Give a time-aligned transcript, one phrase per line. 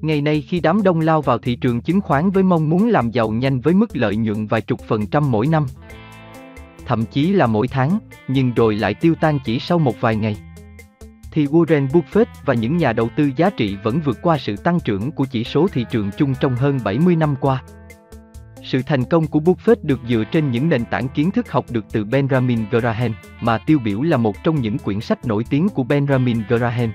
[0.00, 3.10] Ngày nay khi đám đông lao vào thị trường chứng khoán với mong muốn làm
[3.10, 5.66] giàu nhanh với mức lợi nhuận vài chục phần trăm mỗi năm,
[6.86, 10.36] thậm chí là mỗi tháng, nhưng rồi lại tiêu tan chỉ sau một vài ngày.
[11.32, 14.80] Thì Warren Buffett và những nhà đầu tư giá trị vẫn vượt qua sự tăng
[14.80, 17.62] trưởng của chỉ số thị trường chung trong hơn 70 năm qua.
[18.62, 21.84] Sự thành công của Buffett được dựa trên những nền tảng kiến thức học được
[21.92, 25.84] từ Benjamin Graham, mà tiêu biểu là một trong những quyển sách nổi tiếng của
[25.84, 26.92] Benjamin Graham.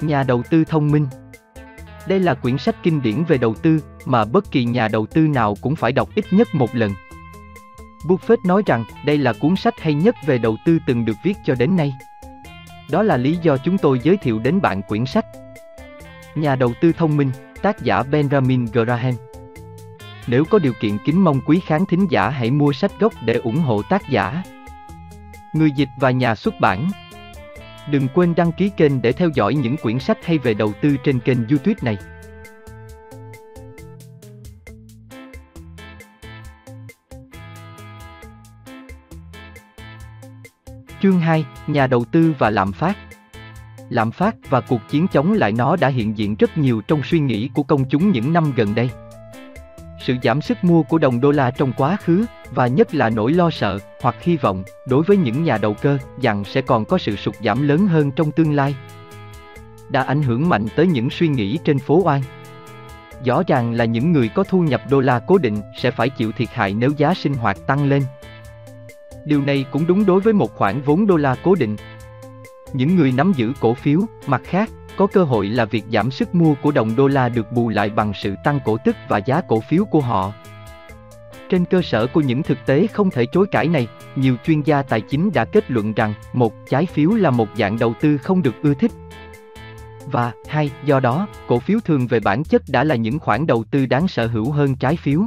[0.00, 1.06] Nhà đầu tư thông minh
[2.08, 5.20] đây là quyển sách kinh điển về đầu tư mà bất kỳ nhà đầu tư
[5.20, 6.92] nào cũng phải đọc ít nhất một lần.
[8.06, 11.36] Buffett nói rằng đây là cuốn sách hay nhất về đầu tư từng được viết
[11.44, 11.92] cho đến nay.
[12.90, 15.24] Đó là lý do chúng tôi giới thiệu đến bạn quyển sách.
[16.34, 17.30] Nhà đầu tư thông minh,
[17.62, 19.14] tác giả Benjamin Graham.
[20.26, 23.34] Nếu có điều kiện kính mong quý khán thính giả hãy mua sách gốc để
[23.34, 24.42] ủng hộ tác giả.
[25.52, 26.90] Người dịch và nhà xuất bản.
[27.90, 30.96] Đừng quên đăng ký kênh để theo dõi những quyển sách hay về đầu tư
[31.04, 31.96] trên kênh YouTube này.
[41.02, 42.96] Chương 2, nhà đầu tư và lạm phát.
[43.90, 47.18] Lạm phát và cuộc chiến chống lại nó đã hiện diện rất nhiều trong suy
[47.18, 48.90] nghĩ của công chúng những năm gần đây.
[50.00, 53.32] Sự giảm sức mua của đồng đô la trong quá khứ, và nhất là nỗi
[53.32, 56.98] lo sợ, hoặc hy vọng, đối với những nhà đầu cơ, rằng sẽ còn có
[56.98, 58.74] sự sụt giảm lớn hơn trong tương lai,
[59.88, 62.22] đã ảnh hưởng mạnh tới những suy nghĩ trên phố oan.
[63.24, 66.32] Rõ ràng là những người có thu nhập đô la cố định sẽ phải chịu
[66.32, 68.02] thiệt hại nếu giá sinh hoạt tăng lên.
[69.24, 71.76] Điều này cũng đúng đối với một khoản vốn đô la cố định.
[72.72, 76.34] Những người nắm giữ cổ phiếu, mặt khác, có cơ hội là việc giảm sức
[76.34, 79.40] mua của đồng đô la được bù lại bằng sự tăng cổ tức và giá
[79.48, 80.32] cổ phiếu của họ.
[81.48, 84.82] Trên cơ sở của những thực tế không thể chối cãi này, nhiều chuyên gia
[84.82, 88.42] tài chính đã kết luận rằng, một, trái phiếu là một dạng đầu tư không
[88.42, 88.90] được ưa thích.
[90.06, 93.64] Và, hai, do đó, cổ phiếu thường về bản chất đã là những khoản đầu
[93.70, 95.20] tư đáng sở hữu hơn trái phiếu.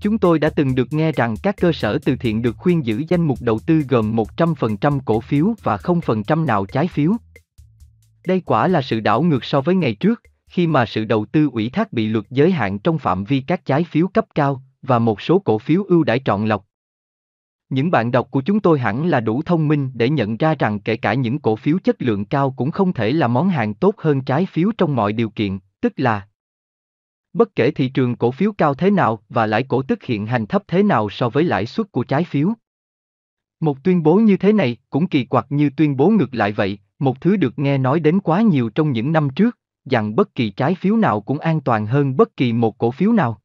[0.00, 3.04] Chúng tôi đã từng được nghe rằng các cơ sở từ thiện được khuyên giữ
[3.08, 7.12] danh mục đầu tư gồm 100% cổ phiếu và 0% nào trái phiếu.
[8.28, 11.48] Đây quả là sự đảo ngược so với ngày trước, khi mà sự đầu tư
[11.52, 14.98] ủy thác bị luật giới hạn trong phạm vi các trái phiếu cấp cao và
[14.98, 16.64] một số cổ phiếu ưu đãi trọn lọc.
[17.68, 20.80] Những bạn đọc của chúng tôi hẳn là đủ thông minh để nhận ra rằng
[20.80, 23.94] kể cả những cổ phiếu chất lượng cao cũng không thể là món hàng tốt
[23.98, 26.28] hơn trái phiếu trong mọi điều kiện, tức là
[27.32, 30.46] Bất kể thị trường cổ phiếu cao thế nào và lãi cổ tức hiện hành
[30.46, 32.52] thấp thế nào so với lãi suất của trái phiếu.
[33.60, 36.78] Một tuyên bố như thế này cũng kỳ quặc như tuyên bố ngược lại vậy,
[36.98, 39.58] một thứ được nghe nói đến quá nhiều trong những năm trước,
[39.90, 43.12] rằng bất kỳ trái phiếu nào cũng an toàn hơn bất kỳ một cổ phiếu
[43.12, 43.40] nào.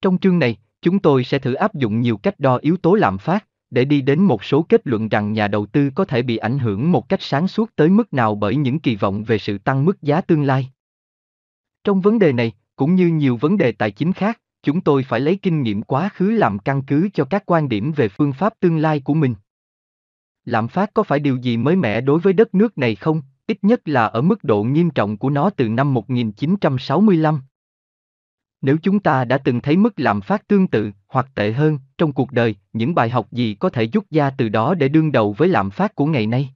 [0.00, 3.18] Trong chương này, chúng tôi sẽ thử áp dụng nhiều cách đo yếu tố lạm
[3.18, 6.36] phát, để đi đến một số kết luận rằng nhà đầu tư có thể bị
[6.36, 9.58] ảnh hưởng một cách sáng suốt tới mức nào bởi những kỳ vọng về sự
[9.58, 10.70] tăng mức giá tương lai.
[11.84, 15.20] Trong vấn đề này, cũng như nhiều vấn đề tài chính khác, chúng tôi phải
[15.20, 18.52] lấy kinh nghiệm quá khứ làm căn cứ cho các quan điểm về phương pháp
[18.60, 19.34] tương lai của mình.
[20.48, 23.58] Lạm phát có phải điều gì mới mẻ đối với đất nước này không, ít
[23.62, 27.40] nhất là ở mức độ nghiêm trọng của nó từ năm 1965.
[28.62, 32.12] Nếu chúng ta đã từng thấy mức lạm phát tương tự, hoặc tệ hơn, trong
[32.12, 35.32] cuộc đời, những bài học gì có thể rút ra từ đó để đương đầu
[35.32, 36.50] với lạm phát của ngày nay?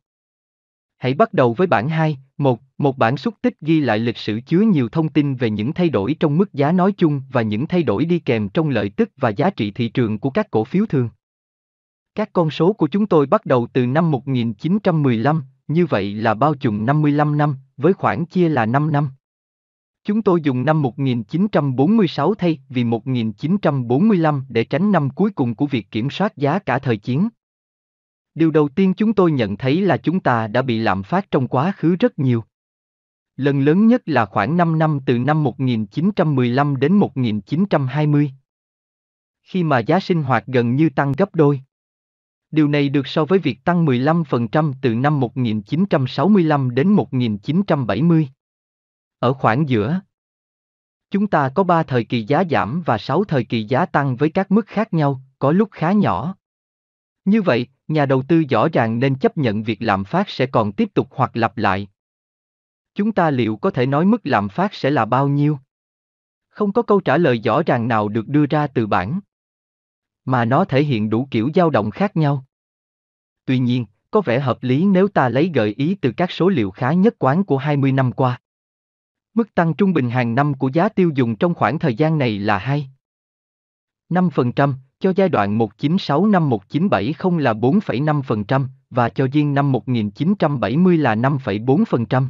[0.99, 2.61] Hãy bắt đầu với bản 2, 1.
[2.79, 5.89] Một bản xúc tích ghi lại lịch sử chứa nhiều thông tin về những thay
[5.89, 9.11] đổi trong mức giá nói chung và những thay đổi đi kèm trong lợi tức
[9.17, 11.09] và giá trị thị trường của các cổ phiếu thường.
[12.15, 16.55] Các con số của chúng tôi bắt đầu từ năm 1915, như vậy là bao
[16.55, 19.09] trùm 55 năm, với khoảng chia là 5 năm.
[20.05, 25.91] Chúng tôi dùng năm 1946 thay vì 1945 để tránh năm cuối cùng của việc
[25.91, 27.29] kiểm soát giá cả thời chiến.
[28.35, 31.49] Điều đầu tiên chúng tôi nhận thấy là chúng ta đã bị lạm phát trong
[31.49, 32.45] quá khứ rất nhiều.
[33.37, 38.33] Lần lớn nhất là khoảng 5 năm từ năm 1915 đến 1920.
[39.43, 41.61] Khi mà giá sinh hoạt gần như tăng gấp đôi.
[42.53, 48.29] Điều này được so với việc tăng 15% từ năm 1965 đến 1970.
[49.19, 50.01] Ở khoảng giữa,
[51.11, 54.31] chúng ta có 3 thời kỳ giá giảm và 6 thời kỳ giá tăng với
[54.31, 56.37] các mức khác nhau, có lúc khá nhỏ.
[57.25, 60.73] Như vậy, nhà đầu tư rõ ràng nên chấp nhận việc lạm phát sẽ còn
[60.73, 61.89] tiếp tục hoặc lặp lại.
[62.95, 65.59] Chúng ta liệu có thể nói mức lạm phát sẽ là bao nhiêu?
[66.49, 69.21] Không có câu trả lời rõ ràng nào được đưa ra từ bản.
[70.25, 72.45] Mà nó thể hiện đủ kiểu dao động khác nhau.
[73.45, 76.71] Tuy nhiên, có vẻ hợp lý nếu ta lấy gợi ý từ các số liệu
[76.71, 78.41] khá nhất quán của 20 năm qua.
[79.35, 82.39] Mức tăng trung bình hàng năm của giá tiêu dùng trong khoảng thời gian này
[82.39, 82.91] là 2.
[84.11, 91.15] 5%, cho giai đoạn 196 năm 1970 là 4,5% và cho riêng năm 1970 là
[91.15, 92.27] 5,4%.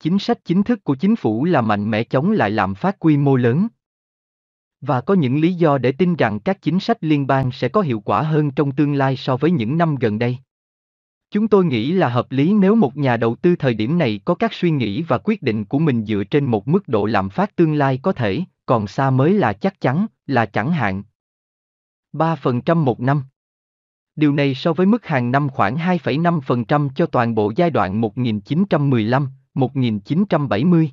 [0.00, 3.16] Chính sách chính thức của chính phủ là mạnh mẽ chống lại lạm phát quy
[3.16, 3.68] mô lớn.
[4.80, 7.80] Và có những lý do để tin rằng các chính sách liên bang sẽ có
[7.80, 10.38] hiệu quả hơn trong tương lai so với những năm gần đây.
[11.30, 14.34] Chúng tôi nghĩ là hợp lý nếu một nhà đầu tư thời điểm này có
[14.34, 17.56] các suy nghĩ và quyết định của mình dựa trên một mức độ lạm phát
[17.56, 21.02] tương lai có thể, còn xa mới là chắc chắn, là chẳng hạn.
[22.12, 23.22] 3% một năm.
[24.16, 30.88] Điều này so với mức hàng năm khoảng 2,5% cho toàn bộ giai đoạn 1915-1970.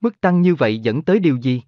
[0.00, 1.62] Mức tăng như vậy dẫn tới điều gì?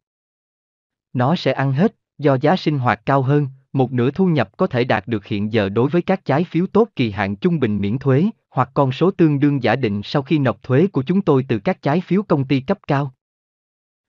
[1.12, 4.66] Nó sẽ ăn hết, do giá sinh hoạt cao hơn, một nửa thu nhập có
[4.66, 7.78] thể đạt được hiện giờ đối với các trái phiếu tốt kỳ hạn trung bình
[7.78, 11.22] miễn thuế, hoặc con số tương đương giả định sau khi nộp thuế của chúng
[11.22, 13.14] tôi từ các trái phiếu công ty cấp cao.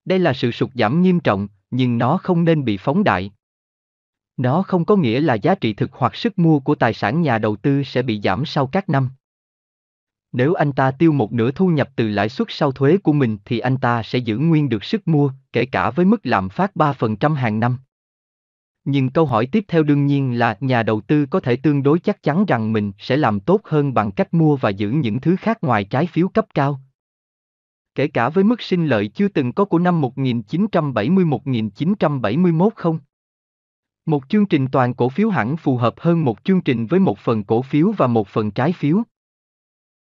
[0.06, 3.32] Đây là sự sụt giảm nghiêm trọng, nhưng nó không nên bị phóng đại.
[4.38, 7.38] Nó không có nghĩa là giá trị thực hoặc sức mua của tài sản nhà
[7.38, 9.10] đầu tư sẽ bị giảm sau các năm.
[10.32, 13.38] Nếu anh ta tiêu một nửa thu nhập từ lãi suất sau thuế của mình
[13.46, 16.72] thì anh ta sẽ giữ nguyên được sức mua, kể cả với mức lạm phát
[16.76, 17.78] 3% hàng năm.
[18.86, 22.00] Nhưng câu hỏi tiếp theo đương nhiên là nhà đầu tư có thể tương đối
[22.00, 25.36] chắc chắn rằng mình sẽ làm tốt hơn bằng cách mua và giữ những thứ
[25.36, 26.82] khác ngoài trái phiếu cấp cao.
[27.96, 33.00] Kể cả với mức sinh lợi chưa từng có của năm 1970-1971 không?
[34.06, 37.20] Một chương trình toàn cổ phiếu hẳn phù hợp hơn một chương trình với một
[37.20, 39.04] phần cổ phiếu và một phần trái phiếu.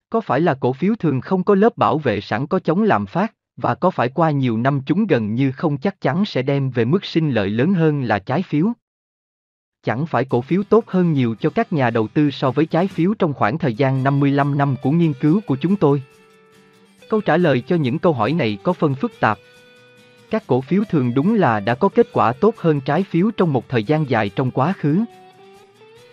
[0.10, 3.06] Có phải là cổ phiếu thường không có lớp bảo vệ sẵn có chống lạm
[3.06, 6.70] phát, và có phải qua nhiều năm chúng gần như không chắc chắn sẽ đem
[6.70, 8.68] về mức sinh lợi lớn hơn là trái phiếu?
[9.84, 12.88] Chẳng phải cổ phiếu tốt hơn nhiều cho các nhà đầu tư so với trái
[12.88, 16.04] phiếu trong khoảng thời gian 55 năm của nghiên cứu của chúng tôi?
[17.10, 19.40] Câu trả lời cho những câu hỏi này có phân phức tạp.
[20.30, 23.54] Các cổ phiếu thường đúng là đã có kết quả tốt hơn trái phiếu trong
[23.54, 25.00] một thời gian dài trong quá khứ.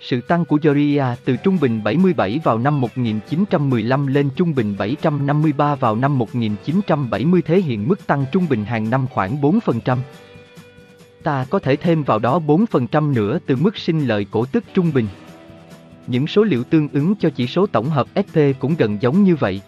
[0.09, 5.75] Sự tăng của Georgia từ trung bình 77 vào năm 1915 lên trung bình 753
[5.75, 9.99] vào năm 1970 thể hiện mức tăng trung bình hàng năm khoảng 4%.
[11.23, 14.93] Ta có thể thêm vào đó 4% nữa từ mức sinh lợi cổ tức trung
[14.95, 15.07] bình.
[16.07, 19.37] Những số liệu tương ứng cho chỉ số tổng hợp SP cũng gần giống như
[19.37, 19.61] vậy.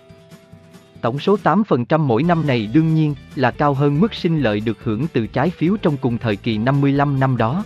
[1.00, 4.84] Tổng số 8% mỗi năm này đương nhiên là cao hơn mức sinh lợi được
[4.84, 7.64] hưởng từ trái phiếu trong cùng thời kỳ 55 năm đó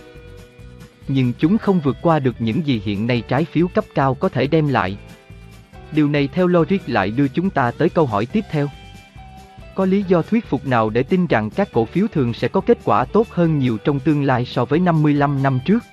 [1.07, 4.29] nhưng chúng không vượt qua được những gì hiện nay trái phiếu cấp cao có
[4.29, 4.97] thể đem lại.
[5.91, 8.67] Điều này theo logic lại đưa chúng ta tới câu hỏi tiếp theo.
[9.75, 12.61] Có lý do thuyết phục nào để tin rằng các cổ phiếu thường sẽ có
[12.61, 15.83] kết quả tốt hơn nhiều trong tương lai so với 55 năm trước?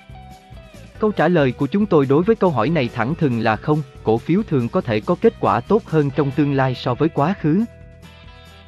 [0.99, 3.81] Câu trả lời của chúng tôi đối với câu hỏi này thẳng thừng là không,
[4.03, 7.09] cổ phiếu thường có thể có kết quả tốt hơn trong tương lai so với
[7.09, 7.63] quá khứ.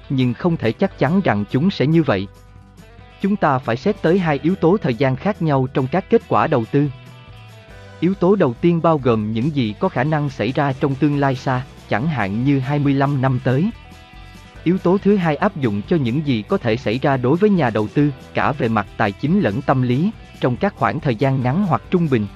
[0.10, 2.28] Nhưng không thể chắc chắn rằng chúng sẽ như vậy
[3.23, 6.21] chúng ta phải xét tới hai yếu tố thời gian khác nhau trong các kết
[6.27, 6.89] quả đầu tư.
[7.99, 11.19] Yếu tố đầu tiên bao gồm những gì có khả năng xảy ra trong tương
[11.19, 13.69] lai xa, chẳng hạn như 25 năm tới.
[14.63, 17.49] Yếu tố thứ hai áp dụng cho những gì có thể xảy ra đối với
[17.49, 21.15] nhà đầu tư, cả về mặt tài chính lẫn tâm lý, trong các khoảng thời
[21.15, 22.27] gian ngắn hoặc trung bình.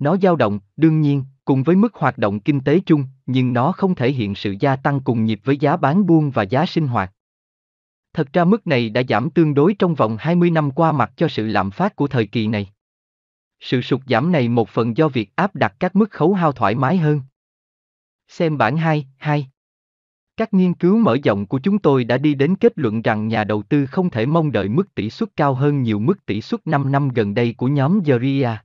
[0.01, 3.71] Nó dao động, đương nhiên, cùng với mức hoạt động kinh tế chung, nhưng nó
[3.71, 6.87] không thể hiện sự gia tăng cùng nhịp với giá bán buôn và giá sinh
[6.87, 7.13] hoạt.
[8.13, 11.27] Thật ra mức này đã giảm tương đối trong vòng 20 năm qua mặt cho
[11.27, 12.67] sự lạm phát của thời kỳ này.
[13.59, 16.75] Sự sụt giảm này một phần do việc áp đặt các mức khấu hao thoải
[16.75, 17.21] mái hơn.
[18.27, 19.47] Xem bản 2, 2.
[20.37, 23.43] Các nghiên cứu mở rộng của chúng tôi đã đi đến kết luận rằng nhà
[23.43, 26.67] đầu tư không thể mong đợi mức tỷ suất cao hơn nhiều mức tỷ suất
[26.67, 28.57] 5 năm gần đây của nhóm Zeria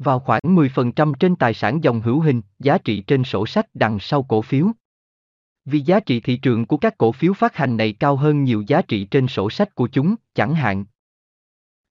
[0.00, 3.98] vào khoảng 10% trên tài sản dòng hữu hình, giá trị trên sổ sách đằng
[4.00, 4.66] sau cổ phiếu.
[5.64, 8.64] Vì giá trị thị trường của các cổ phiếu phát hành này cao hơn nhiều
[8.66, 10.84] giá trị trên sổ sách của chúng, chẳng hạn.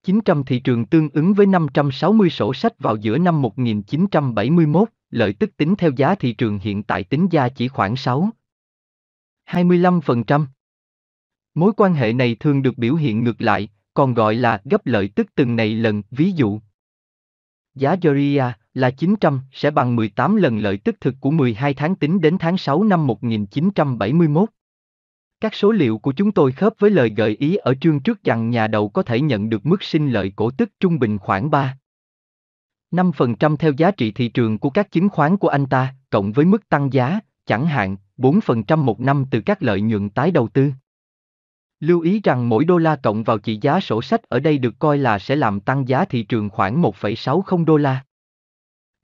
[0.04, 5.58] 900 thị trường tương ứng với 560 sổ sách vào giữa năm 1971, lợi tức
[5.58, 8.30] tính theo giá thị trường hiện tại tính ra chỉ khoảng 6.
[9.46, 10.46] 25%.
[11.54, 15.10] Mối quan hệ này thường được biểu hiện ngược lại, còn gọi là gấp lợi
[15.16, 16.60] tức từng này lần, ví dụ.
[17.76, 22.22] Giá Joria là 900 sẽ bằng 18 lần lợi tức thực của 12 tháng tính
[22.22, 24.50] đến tháng 6 năm 1971.
[25.42, 28.50] Các số liệu của chúng tôi khớp với lời gợi ý ở chương trước rằng
[28.50, 31.78] nhà đầu có thể nhận được mức sinh lợi cổ tức trung bình khoảng 3.
[32.92, 36.46] 5% theo giá trị thị trường của các chứng khoán của anh ta, cộng với
[36.46, 40.72] mức tăng giá, chẳng hạn, 4% một năm từ các lợi nhuận tái đầu tư.
[41.80, 44.80] Lưu ý rằng mỗi đô la cộng vào trị giá sổ sách ở đây được
[44.80, 48.04] coi là sẽ làm tăng giá thị trường khoảng 1,60 đô la.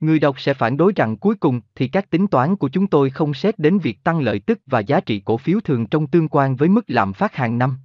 [0.00, 3.10] Người đọc sẽ phản đối rằng cuối cùng thì các tính toán của chúng tôi
[3.10, 6.28] không xét đến việc tăng lợi tức và giá trị cổ phiếu thường trong tương
[6.28, 7.78] quan với mức lạm phát hàng năm.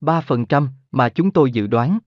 [0.00, 1.98] 3% mà chúng tôi dự đoán.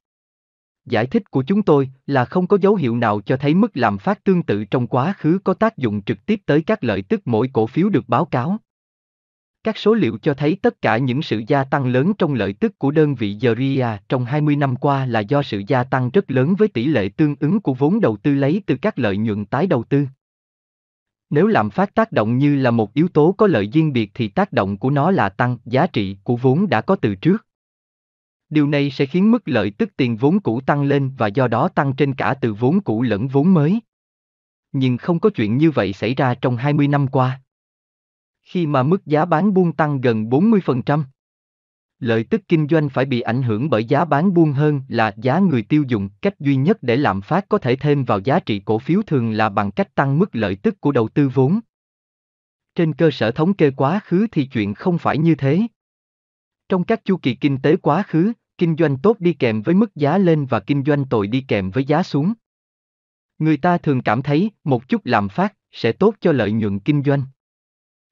[0.86, 3.98] Giải thích của chúng tôi là không có dấu hiệu nào cho thấy mức lạm
[3.98, 7.22] phát tương tự trong quá khứ có tác dụng trực tiếp tới các lợi tức
[7.26, 8.58] mỗi cổ phiếu được báo cáo.
[9.68, 12.80] Các số liệu cho thấy tất cả những sự gia tăng lớn trong lợi tức
[12.80, 16.56] của đơn vị Zeria trong 20 năm qua là do sự gia tăng rất lớn
[16.58, 19.68] với tỷ lệ tương ứng của vốn đầu tư lấy từ các lợi nhuận tái
[19.68, 20.08] đầu tư.
[21.30, 24.28] Nếu lạm phát tác động như là một yếu tố có lợi riêng biệt thì
[24.28, 27.46] tác động của nó là tăng, giá trị của vốn đã có từ trước.
[28.50, 31.68] Điều này sẽ khiến mức lợi tức tiền vốn cũ tăng lên và do đó
[31.68, 33.80] tăng trên cả từ vốn cũ lẫn vốn mới.
[34.72, 37.40] Nhưng không có chuyện như vậy xảy ra trong 20 năm qua
[38.48, 41.04] khi mà mức giá bán buôn tăng gần 40%.
[42.00, 45.40] Lợi tức kinh doanh phải bị ảnh hưởng bởi giá bán buôn hơn là giá
[45.40, 46.10] người tiêu dùng.
[46.22, 49.32] Cách duy nhất để lạm phát có thể thêm vào giá trị cổ phiếu thường
[49.32, 51.60] là bằng cách tăng mức lợi tức của đầu tư vốn.
[52.76, 55.62] Trên cơ sở thống kê quá khứ thì chuyện không phải như thế.
[56.70, 59.96] Trong các chu kỳ kinh tế quá khứ, kinh doanh tốt đi kèm với mức
[59.96, 62.34] giá lên và kinh doanh tồi đi kèm với giá xuống.
[63.40, 67.04] Người ta thường cảm thấy một chút lạm phát sẽ tốt cho lợi nhuận kinh
[67.04, 67.24] doanh.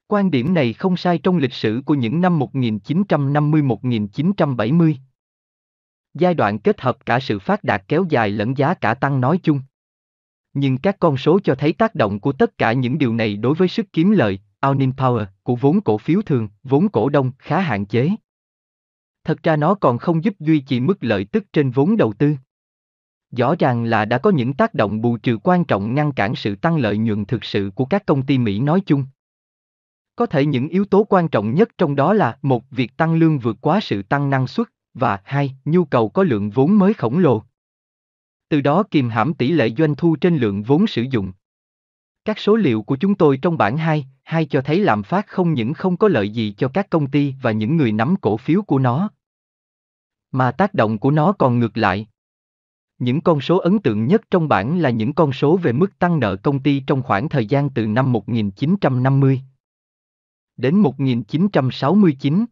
[0.07, 4.95] Quan điểm này không sai trong lịch sử của những năm 1950-1970.
[6.13, 9.39] Giai đoạn kết hợp cả sự phát đạt kéo dài lẫn giá cả tăng nói
[9.43, 9.61] chung.
[10.53, 13.55] Nhưng các con số cho thấy tác động của tất cả những điều này đối
[13.55, 17.59] với sức kiếm lợi, earning power, của vốn cổ phiếu thường, vốn cổ đông khá
[17.59, 18.09] hạn chế.
[19.23, 22.35] Thật ra nó còn không giúp duy trì mức lợi tức trên vốn đầu tư.
[23.31, 26.55] Rõ ràng là đã có những tác động bù trừ quan trọng ngăn cản sự
[26.55, 29.05] tăng lợi nhuận thực sự của các công ty Mỹ nói chung.
[30.15, 33.39] Có thể những yếu tố quan trọng nhất trong đó là một việc tăng lương
[33.39, 37.17] vượt quá sự tăng năng suất và hai nhu cầu có lượng vốn mới khổng
[37.17, 37.43] lồ.
[38.49, 41.31] Từ đó kìm hãm tỷ lệ doanh thu trên lượng vốn sử dụng.
[42.25, 45.53] Các số liệu của chúng tôi trong bảng 2, 2 cho thấy lạm phát không
[45.53, 48.61] những không có lợi gì cho các công ty và những người nắm cổ phiếu
[48.61, 49.09] của nó,
[50.31, 52.07] mà tác động của nó còn ngược lại.
[52.99, 56.19] Những con số ấn tượng nhất trong bảng là những con số về mức tăng
[56.19, 59.41] nợ công ty trong khoảng thời gian từ năm 1950
[60.57, 62.45] đến 1969.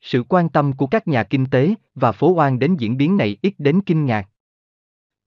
[0.00, 3.36] Sự quan tâm của các nhà kinh tế và phố oan đến diễn biến này
[3.42, 4.28] ít đến kinh ngạc.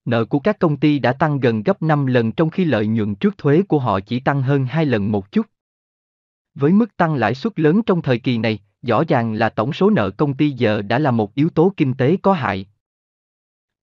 [0.05, 3.15] Nợ của các công ty đã tăng gần gấp 5 lần trong khi lợi nhuận
[3.15, 5.45] trước thuế của họ chỉ tăng hơn 2 lần một chút.
[6.55, 9.89] Với mức tăng lãi suất lớn trong thời kỳ này, rõ ràng là tổng số
[9.89, 12.65] nợ công ty giờ đã là một yếu tố kinh tế có hại.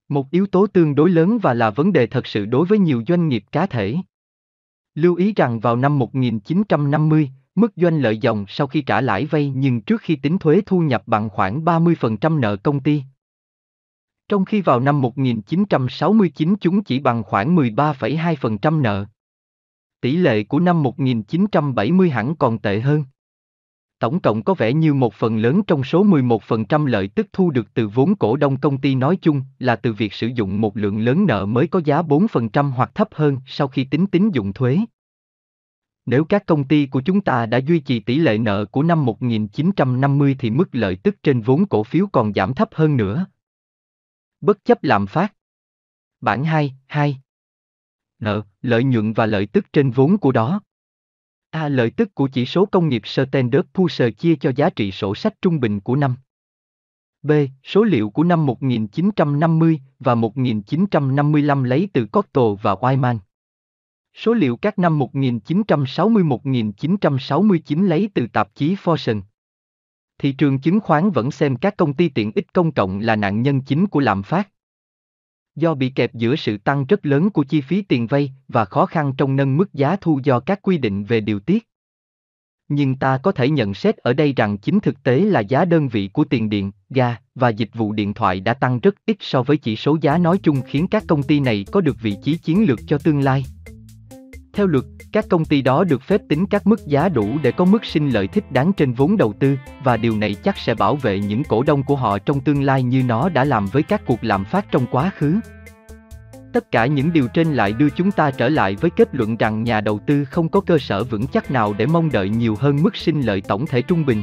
[0.08, 3.02] Một yếu tố tương đối lớn và là vấn đề thật sự đối với nhiều
[3.08, 3.96] doanh nghiệp cá thể.
[4.94, 9.52] Lưu ý rằng vào năm 1950, Mức doanh lợi dòng sau khi trả lãi vay
[9.56, 13.02] nhưng trước khi tính thuế thu nhập bằng khoảng 30% nợ công ty.
[14.28, 19.04] Trong khi vào năm 1969 chúng chỉ bằng khoảng 13,2% nợ.
[20.00, 23.04] Tỷ lệ của năm 1970 hẳn còn tệ hơn.
[23.98, 27.74] Tổng cộng có vẻ như một phần lớn trong số 11% lợi tức thu được
[27.74, 31.00] từ vốn cổ đông công ty nói chung là từ việc sử dụng một lượng
[31.00, 34.78] lớn nợ mới có giá 4% hoặc thấp hơn sau khi tính tín dụng thuế.
[36.10, 39.04] Nếu các công ty của chúng ta đã duy trì tỷ lệ nợ của năm
[39.04, 43.26] 1950 thì mức lợi tức trên vốn cổ phiếu còn giảm thấp hơn nữa.
[44.40, 45.34] Bất chấp lạm phát.
[46.20, 47.20] Bản 2, 2.
[48.18, 50.60] Nợ, lợi nhuận và lợi tức trên vốn của đó.
[51.50, 51.68] A.
[51.68, 55.34] Lợi tức của chỉ số công nghiệp Standard Poor's chia cho giá trị sổ sách
[55.42, 56.16] trung bình của năm.
[57.22, 57.32] B.
[57.62, 63.18] Số liệu của năm 1950 và 1955 lấy từ Cotto và Wyman.
[64.20, 69.20] Số liệu các năm 1960-1969 lấy từ tạp chí Fortune.
[70.18, 73.42] Thị trường chứng khoán vẫn xem các công ty tiện ích công cộng là nạn
[73.42, 74.48] nhân chính của lạm phát.
[75.56, 78.86] Do bị kẹp giữa sự tăng rất lớn của chi phí tiền vay và khó
[78.86, 81.68] khăn trong nâng mức giá thu do các quy định về điều tiết.
[82.68, 85.88] Nhưng ta có thể nhận xét ở đây rằng chính thực tế là giá đơn
[85.88, 89.42] vị của tiền điện, ga và dịch vụ điện thoại đã tăng rất ít so
[89.42, 92.36] với chỉ số giá nói chung khiến các công ty này có được vị trí
[92.36, 93.44] chiến lược cho tương lai.
[94.58, 97.64] Theo luật, các công ty đó được phép tính các mức giá đủ để có
[97.64, 100.96] mức sinh lợi thích đáng trên vốn đầu tư, và điều này chắc sẽ bảo
[100.96, 104.02] vệ những cổ đông của họ trong tương lai như nó đã làm với các
[104.06, 105.40] cuộc lạm phát trong quá khứ.
[106.52, 109.62] Tất cả những điều trên lại đưa chúng ta trở lại với kết luận rằng
[109.62, 112.82] nhà đầu tư không có cơ sở vững chắc nào để mong đợi nhiều hơn
[112.82, 114.22] mức sinh lợi tổng thể trung bình.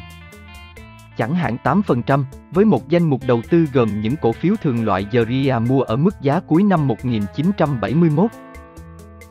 [1.17, 5.07] Chẳng hạn 8%, với một danh mục đầu tư gồm những cổ phiếu thường loại
[5.11, 8.31] Zeria mua ở mức giá cuối năm 1971.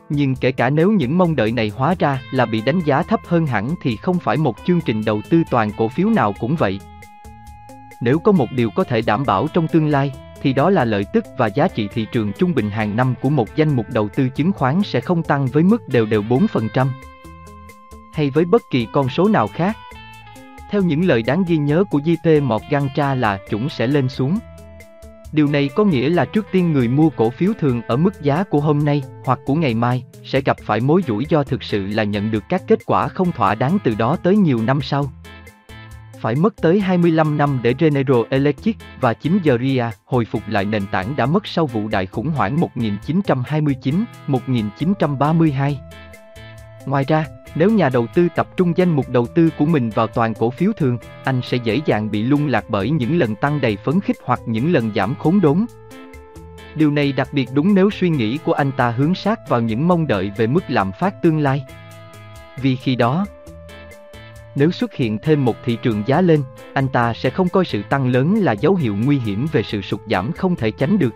[0.09, 3.19] Nhưng kể cả nếu những mong đợi này hóa ra là bị đánh giá thấp
[3.27, 6.55] hơn hẳn thì không phải một chương trình đầu tư toàn cổ phiếu nào cũng
[6.55, 6.79] vậy.
[8.01, 11.05] Nếu có một điều có thể đảm bảo trong tương lai, thì đó là lợi
[11.13, 14.09] tức và giá trị thị trường trung bình hàng năm của một danh mục đầu
[14.09, 16.87] tư chứng khoán sẽ không tăng với mức đều đều 4%.
[18.13, 19.77] Hay với bất kỳ con số nào khác.
[20.69, 24.39] Theo những lời đáng ghi nhớ của JP Morgan Tra là chúng sẽ lên xuống.
[25.31, 28.43] Điều này có nghĩa là trước tiên người mua cổ phiếu thường ở mức giá
[28.43, 31.87] của hôm nay hoặc của ngày mai sẽ gặp phải mối rủi ro thực sự
[31.87, 35.11] là nhận được các kết quả không thỏa đáng từ đó tới nhiều năm sau
[36.25, 40.85] phải mất tới 25 năm để General Electric và chính Geria hồi phục lại nền
[40.91, 42.57] tảng đã mất sau vụ đại khủng hoảng
[44.27, 45.73] 1929-1932.
[46.85, 47.25] Ngoài ra,
[47.55, 50.49] nếu nhà đầu tư tập trung danh mục đầu tư của mình vào toàn cổ
[50.49, 54.01] phiếu thường, anh sẽ dễ dàng bị lung lạc bởi những lần tăng đầy phấn
[54.01, 55.65] khích hoặc những lần giảm khốn đốn.
[56.75, 59.87] Điều này đặc biệt đúng nếu suy nghĩ của anh ta hướng sát vào những
[59.87, 61.63] mong đợi về mức lạm phát tương lai.
[62.61, 63.25] Vì khi đó,
[64.55, 66.43] nếu xuất hiện thêm một thị trường giá lên,
[66.73, 69.81] anh ta sẽ không coi sự tăng lớn là dấu hiệu nguy hiểm về sự
[69.81, 71.13] sụt giảm không thể tránh được.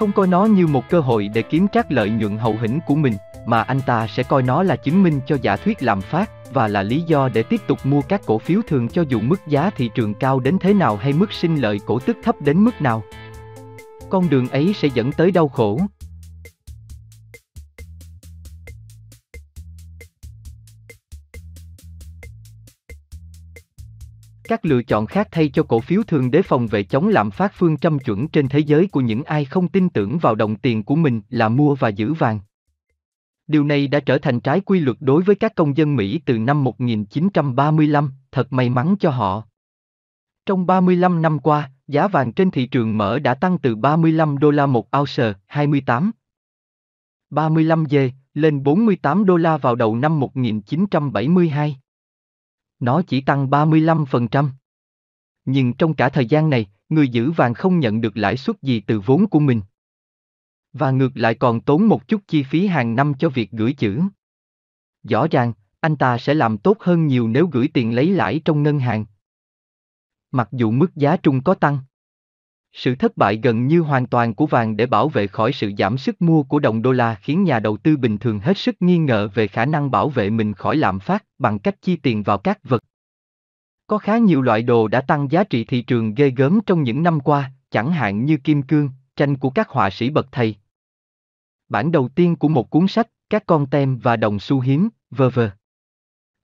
[0.00, 2.94] Không coi nó như một cơ hội để kiếm trác lợi nhuận hậu hĩnh của
[2.94, 3.14] mình,
[3.46, 6.68] mà anh ta sẽ coi nó là chứng minh cho giả thuyết lạm phát và
[6.68, 9.70] là lý do để tiếp tục mua các cổ phiếu thường cho dù mức giá
[9.76, 12.82] thị trường cao đến thế nào hay mức sinh lợi cổ tức thấp đến mức
[12.82, 13.02] nào.
[14.10, 15.80] Con đường ấy sẽ dẫn tới đau khổ,
[24.50, 27.52] Các lựa chọn khác thay cho cổ phiếu thường để phòng vệ chống lạm phát
[27.54, 30.82] phương châm chuẩn trên thế giới của những ai không tin tưởng vào đồng tiền
[30.82, 32.40] của mình là mua và giữ vàng.
[33.46, 36.38] Điều này đã trở thành trái quy luật đối với các công dân Mỹ từ
[36.38, 39.42] năm 1935, thật may mắn cho họ.
[40.46, 44.50] Trong 35 năm qua, giá vàng trên thị trường mở đã tăng từ 35 đô
[44.50, 46.10] la một ounce, 28
[47.30, 51.76] 35 dê, lên 48 đô la vào đầu năm 1972
[52.80, 54.48] nó chỉ tăng 35%.
[55.44, 58.80] Nhưng trong cả thời gian này, người giữ vàng không nhận được lãi suất gì
[58.80, 59.60] từ vốn của mình.
[60.72, 64.00] Và ngược lại còn tốn một chút chi phí hàng năm cho việc gửi chữ.
[65.02, 68.62] Rõ ràng, anh ta sẽ làm tốt hơn nhiều nếu gửi tiền lấy lãi trong
[68.62, 69.04] ngân hàng.
[70.30, 71.78] Mặc dù mức giá trung có tăng.
[72.72, 75.98] Sự thất bại gần như hoàn toàn của vàng để bảo vệ khỏi sự giảm
[75.98, 78.98] sức mua của đồng đô la khiến nhà đầu tư bình thường hết sức nghi
[78.98, 82.38] ngờ về khả năng bảo vệ mình khỏi lạm phát bằng cách chi tiền vào
[82.38, 82.82] các vật.
[83.86, 87.02] Có khá nhiều loại đồ đã tăng giá trị thị trường ghê gớm trong những
[87.02, 90.56] năm qua, chẳng hạn như kim cương, tranh của các họa sĩ bậc thầy.
[91.68, 95.30] Bản đầu tiên của một cuốn sách, các con tem và đồng xu hiếm, vơ
[95.30, 95.50] vơ.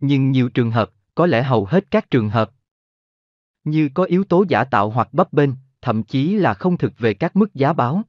[0.01, 2.51] Nhưng nhiều trường hợp, có lẽ hầu hết các trường hợp,
[3.65, 5.51] như có yếu tố giả tạo hoặc bấp bênh,
[5.87, 8.03] thậm chí là không thực về các mức giá báo.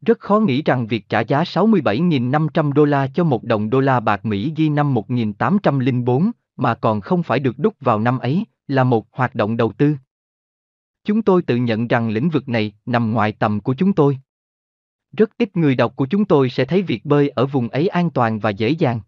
[0.00, 4.00] Rất khó nghĩ rằng việc trả giá 67.500 đô la cho một đồng đô la
[4.00, 8.84] bạc Mỹ ghi năm 1804, mà còn không phải được đúc vào năm ấy, là
[8.84, 9.96] một hoạt động đầu tư.
[11.04, 14.18] Chúng tôi tự nhận rằng lĩnh vực này nằm ngoài tầm của chúng tôi.
[15.12, 18.10] Rất ít người đọc của chúng tôi sẽ thấy việc bơi ở vùng ấy an
[18.10, 19.00] toàn và dễ dàng.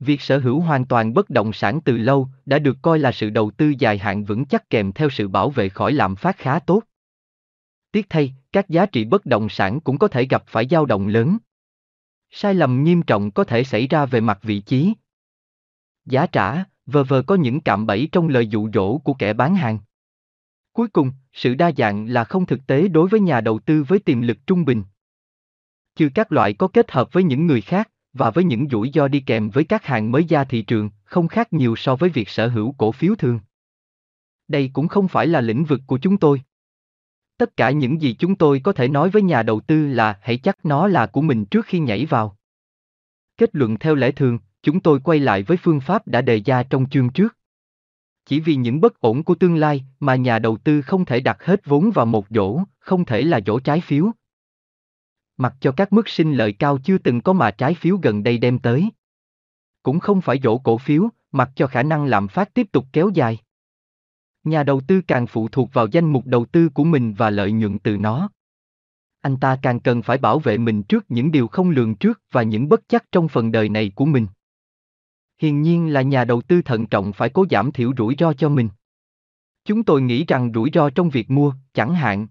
[0.00, 3.30] Việc sở hữu hoàn toàn bất động sản từ lâu đã được coi là sự
[3.30, 6.58] đầu tư dài hạn vững chắc kèm theo sự bảo vệ khỏi lạm phát khá
[6.58, 6.82] tốt.
[7.92, 11.06] Tiếc thay, các giá trị bất động sản cũng có thể gặp phải dao động
[11.06, 11.38] lớn.
[12.30, 14.94] Sai lầm nghiêm trọng có thể xảy ra về mặt vị trí.
[16.04, 19.54] Giá trả, vờ vờ có những cạm bẫy trong lời dụ dỗ của kẻ bán
[19.54, 19.78] hàng.
[20.72, 23.98] Cuối cùng, sự đa dạng là không thực tế đối với nhà đầu tư với
[23.98, 24.82] tiềm lực trung bình.
[25.96, 29.08] Trừ các loại có kết hợp với những người khác, và với những rủi ro
[29.08, 32.28] đi kèm với các hàng mới ra thị trường, không khác nhiều so với việc
[32.28, 33.40] sở hữu cổ phiếu thường.
[34.48, 36.42] Đây cũng không phải là lĩnh vực của chúng tôi.
[37.36, 40.36] Tất cả những gì chúng tôi có thể nói với nhà đầu tư là hãy
[40.36, 42.36] chắc nó là của mình trước khi nhảy vào.
[43.36, 46.62] Kết luận theo lẽ thường, chúng tôi quay lại với phương pháp đã đề ra
[46.62, 47.36] trong chương trước.
[48.26, 51.44] Chỉ vì những bất ổn của tương lai mà nhà đầu tư không thể đặt
[51.44, 54.12] hết vốn vào một dỗ, không thể là dỗ trái phiếu,
[55.40, 58.38] mặc cho các mức sinh lợi cao chưa từng có mà trái phiếu gần đây
[58.38, 58.90] đem tới.
[59.82, 63.10] Cũng không phải dỗ cổ phiếu, mặc cho khả năng lạm phát tiếp tục kéo
[63.14, 63.38] dài.
[64.44, 67.52] Nhà đầu tư càng phụ thuộc vào danh mục đầu tư của mình và lợi
[67.52, 68.30] nhuận từ nó.
[69.20, 72.42] Anh ta càng cần phải bảo vệ mình trước những điều không lường trước và
[72.42, 74.26] những bất chắc trong phần đời này của mình.
[75.38, 78.48] Hiển nhiên là nhà đầu tư thận trọng phải cố giảm thiểu rủi ro cho
[78.48, 78.68] mình.
[79.64, 82.26] Chúng tôi nghĩ rằng rủi ro trong việc mua, chẳng hạn,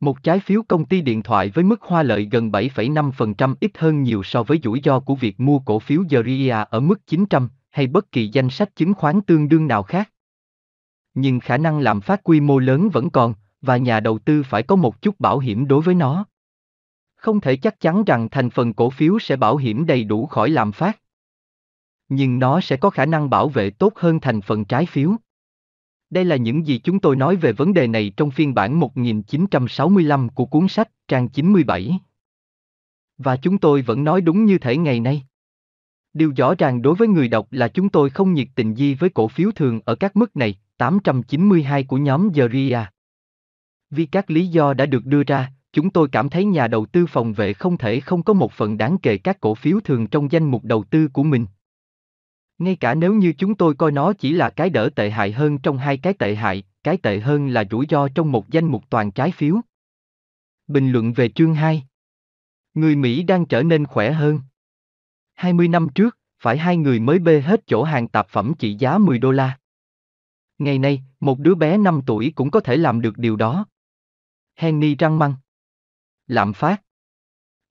[0.00, 4.02] một trái phiếu công ty điện thoại với mức hoa lợi gần 7,5% ít hơn
[4.02, 7.86] nhiều so với rủi ro của việc mua cổ phiếu Zeria ở mức 900 hay
[7.86, 10.10] bất kỳ danh sách chứng khoán tương đương nào khác.
[11.14, 14.62] Nhưng khả năng làm phát quy mô lớn vẫn còn, và nhà đầu tư phải
[14.62, 16.24] có một chút bảo hiểm đối với nó.
[17.16, 20.50] Không thể chắc chắn rằng thành phần cổ phiếu sẽ bảo hiểm đầy đủ khỏi
[20.50, 21.00] lạm phát.
[22.08, 25.16] Nhưng nó sẽ có khả năng bảo vệ tốt hơn thành phần trái phiếu.
[26.10, 30.28] Đây là những gì chúng tôi nói về vấn đề này trong phiên bản 1965
[30.28, 31.98] của cuốn sách, trang 97.
[33.18, 35.22] Và chúng tôi vẫn nói đúng như thể ngày nay.
[36.12, 39.10] Điều rõ ràng đối với người đọc là chúng tôi không nhiệt tình gì với
[39.10, 42.84] cổ phiếu thường ở các mức này, 892 của nhóm Zeria.
[43.90, 47.06] Vì các lý do đã được đưa ra, chúng tôi cảm thấy nhà đầu tư
[47.06, 50.32] phòng vệ không thể không có một phần đáng kể các cổ phiếu thường trong
[50.32, 51.46] danh mục đầu tư của mình.
[52.60, 55.58] Ngay cả nếu như chúng tôi coi nó chỉ là cái đỡ tệ hại hơn
[55.58, 58.84] trong hai cái tệ hại, cái tệ hơn là rủi ro trong một danh mục
[58.90, 59.60] toàn trái phiếu.
[60.66, 61.86] Bình luận về chương 2
[62.74, 64.40] Người Mỹ đang trở nên khỏe hơn.
[65.34, 68.98] 20 năm trước, phải hai người mới bê hết chỗ hàng tạp phẩm trị giá
[68.98, 69.58] 10 đô la.
[70.58, 73.66] Ngày nay, một đứa bé 5 tuổi cũng có thể làm được điều đó.
[74.56, 75.34] Henry răng măng.
[76.26, 76.82] Lạm phát.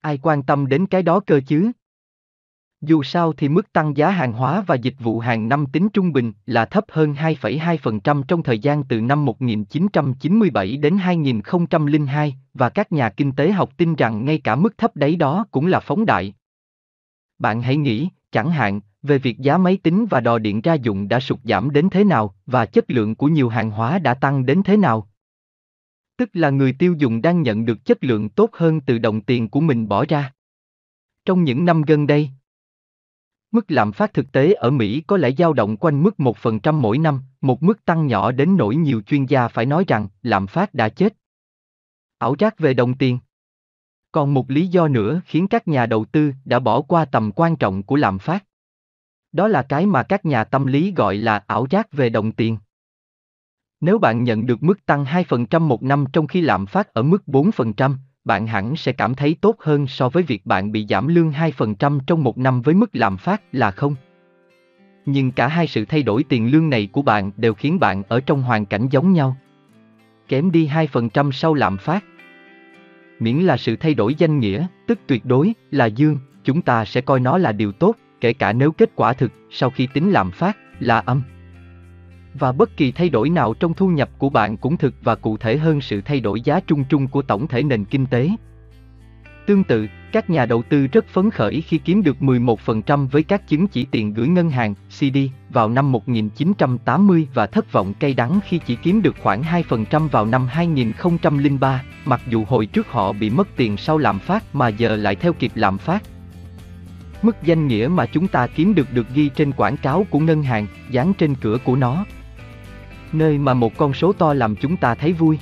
[0.01, 1.71] Ai quan tâm đến cái đó cơ chứ?
[2.81, 6.13] Dù sao thì mức tăng giá hàng hóa và dịch vụ hàng năm tính trung
[6.13, 12.91] bình là thấp hơn 2,2% trong thời gian từ năm 1997 đến 2002 và các
[12.91, 16.05] nhà kinh tế học tin rằng ngay cả mức thấp đấy đó cũng là phóng
[16.05, 16.33] đại.
[17.39, 21.07] Bạn hãy nghĩ, chẳng hạn, về việc giá máy tính và đò điện gia dụng
[21.07, 24.45] đã sụt giảm đến thế nào và chất lượng của nhiều hàng hóa đã tăng
[24.45, 25.07] đến thế nào.
[26.17, 29.49] Tức là người tiêu dùng đang nhận được chất lượng tốt hơn từ đồng tiền
[29.49, 30.33] của mình bỏ ra.
[31.25, 32.29] Trong những năm gần đây,
[33.51, 36.97] Mức lạm phát thực tế ở Mỹ có lẽ dao động quanh mức 1% mỗi
[36.97, 40.73] năm, một mức tăng nhỏ đến nỗi nhiều chuyên gia phải nói rằng lạm phát
[40.73, 41.13] đã chết.
[42.17, 43.19] Ảo giác về đồng tiền
[44.11, 47.55] Còn một lý do nữa khiến các nhà đầu tư đã bỏ qua tầm quan
[47.55, 48.45] trọng của lạm phát.
[49.31, 52.57] Đó là cái mà các nhà tâm lý gọi là ảo giác về đồng tiền.
[53.81, 57.23] Nếu bạn nhận được mức tăng 2% một năm trong khi lạm phát ở mức
[57.27, 61.31] 4%, bạn hẳn sẽ cảm thấy tốt hơn so với việc bạn bị giảm lương
[61.31, 63.95] 2% trong một năm với mức lạm phát là không.
[65.05, 68.19] Nhưng cả hai sự thay đổi tiền lương này của bạn đều khiến bạn ở
[68.19, 69.37] trong hoàn cảnh giống nhau.
[70.27, 72.05] Kém đi 2% sau lạm phát.
[73.19, 77.01] Miễn là sự thay đổi danh nghĩa, tức tuyệt đối, là dương, chúng ta sẽ
[77.01, 80.31] coi nó là điều tốt, kể cả nếu kết quả thực, sau khi tính lạm
[80.31, 81.21] phát, là âm.
[82.33, 85.37] Và bất kỳ thay đổi nào trong thu nhập của bạn cũng thực và cụ
[85.37, 88.29] thể hơn sự thay đổi giá trung trung của tổng thể nền kinh tế.
[89.45, 93.47] Tương tự, các nhà đầu tư rất phấn khởi khi kiếm được 11% với các
[93.47, 95.17] chứng chỉ tiền gửi ngân hàng, CD,
[95.49, 100.25] vào năm 1980 và thất vọng cay đắng khi chỉ kiếm được khoảng 2% vào
[100.25, 104.95] năm 2003, mặc dù hồi trước họ bị mất tiền sau lạm phát mà giờ
[104.95, 106.03] lại theo kịp lạm phát.
[107.21, 110.43] Mức danh nghĩa mà chúng ta kiếm được được ghi trên quảng cáo của ngân
[110.43, 112.05] hàng, dán trên cửa của nó,
[113.13, 115.39] nơi mà một con số to làm chúng ta thấy vui.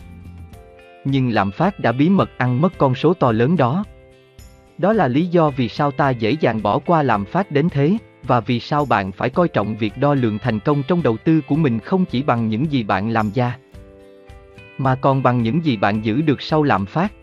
[1.05, 3.83] Nhưng lạm phát đã bí mật ăn mất con số to lớn đó.
[4.77, 7.97] Đó là lý do vì sao ta dễ dàng bỏ qua lạm phát đến thế,
[8.23, 11.41] và vì sao bạn phải coi trọng việc đo lường thành công trong đầu tư
[11.41, 13.57] của mình không chỉ bằng những gì bạn làm ra,
[14.77, 17.13] mà còn bằng những gì bạn giữ được sau lạm phát.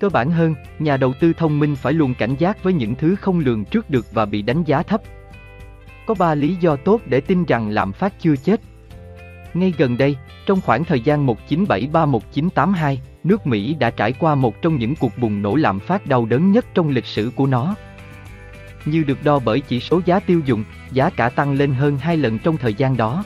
[0.00, 3.14] Cơ bản hơn, nhà đầu tư thông minh phải luôn cảnh giác với những thứ
[3.14, 5.00] không lường trước được và bị đánh giá thấp.
[6.06, 8.60] Có ba lý do tốt để tin rằng lạm phát chưa chết.
[9.54, 14.76] Ngay gần đây, trong khoảng thời gian 1973-1982, nước Mỹ đã trải qua một trong
[14.76, 17.74] những cuộc bùng nổ lạm phát đau đớn nhất trong lịch sử của nó.
[18.84, 22.16] Như được đo bởi chỉ số giá tiêu dùng, giá cả tăng lên hơn hai
[22.16, 23.24] lần trong thời gian đó.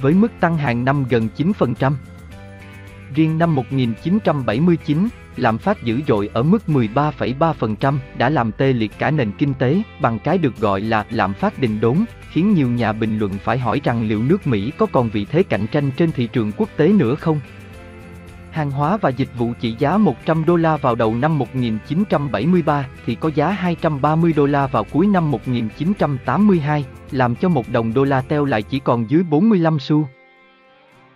[0.00, 1.92] Với mức tăng hàng năm gần 9%.
[3.14, 9.10] Riêng năm 1979, lạm phát dữ dội ở mức 13,3% đã làm tê liệt cả
[9.10, 11.96] nền kinh tế bằng cái được gọi là lạm phát đình đốn,
[12.30, 15.42] khiến nhiều nhà bình luận phải hỏi rằng liệu nước Mỹ có còn vị thế
[15.42, 17.40] cạnh tranh trên thị trường quốc tế nữa không?
[18.50, 23.14] Hàng hóa và dịch vụ trị giá 100 đô la vào đầu năm 1973 thì
[23.14, 28.20] có giá 230 đô la vào cuối năm 1982, làm cho một đồng đô la
[28.20, 30.08] teo lại chỉ còn dưới 45 xu.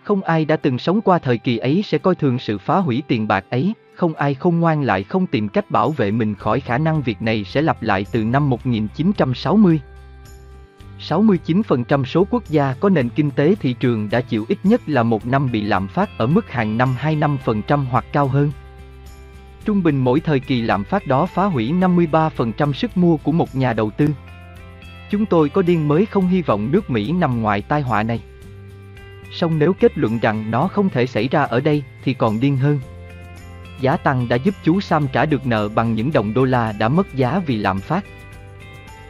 [0.03, 3.03] Không ai đã từng sống qua thời kỳ ấy sẽ coi thường sự phá hủy
[3.07, 6.59] tiền bạc ấy, không ai không ngoan lại không tìm cách bảo vệ mình khỏi
[6.59, 9.79] khả năng việc này sẽ lặp lại từ năm 1960.
[10.99, 15.03] 69% số quốc gia có nền kinh tế thị trường đã chịu ít nhất là
[15.03, 18.51] một năm bị lạm phát ở mức hàng năm 25% hoặc cao hơn.
[19.65, 23.55] Trung bình mỗi thời kỳ lạm phát đó phá hủy 53% sức mua của một
[23.55, 24.07] nhà đầu tư.
[25.09, 28.21] Chúng tôi có điên mới không hy vọng nước Mỹ nằm ngoài tai họa này.
[29.31, 32.57] Song nếu kết luận rằng nó không thể xảy ra ở đây thì còn điên
[32.57, 32.79] hơn.
[33.81, 36.89] Giá tăng đã giúp chú Sam trả được nợ bằng những đồng đô la đã
[36.89, 38.05] mất giá vì lạm phát.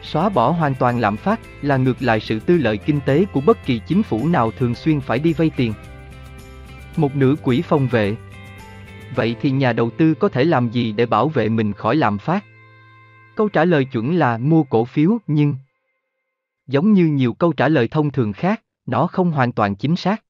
[0.02, 3.40] Xóa bỏ hoàn toàn lạm phát là ngược lại sự tư lợi kinh tế của
[3.40, 5.72] bất kỳ chính phủ nào thường xuyên phải đi vay tiền.
[6.96, 8.16] Một nửa quỹ phòng vệ.
[9.14, 12.18] Vậy thì nhà đầu tư có thể làm gì để bảo vệ mình khỏi lạm
[12.18, 12.44] phát?
[13.36, 15.54] Câu trả lời chuẩn là mua cổ phiếu nhưng
[16.66, 20.24] giống như nhiều câu trả lời thông thường khác, nó không hoàn toàn chính xác.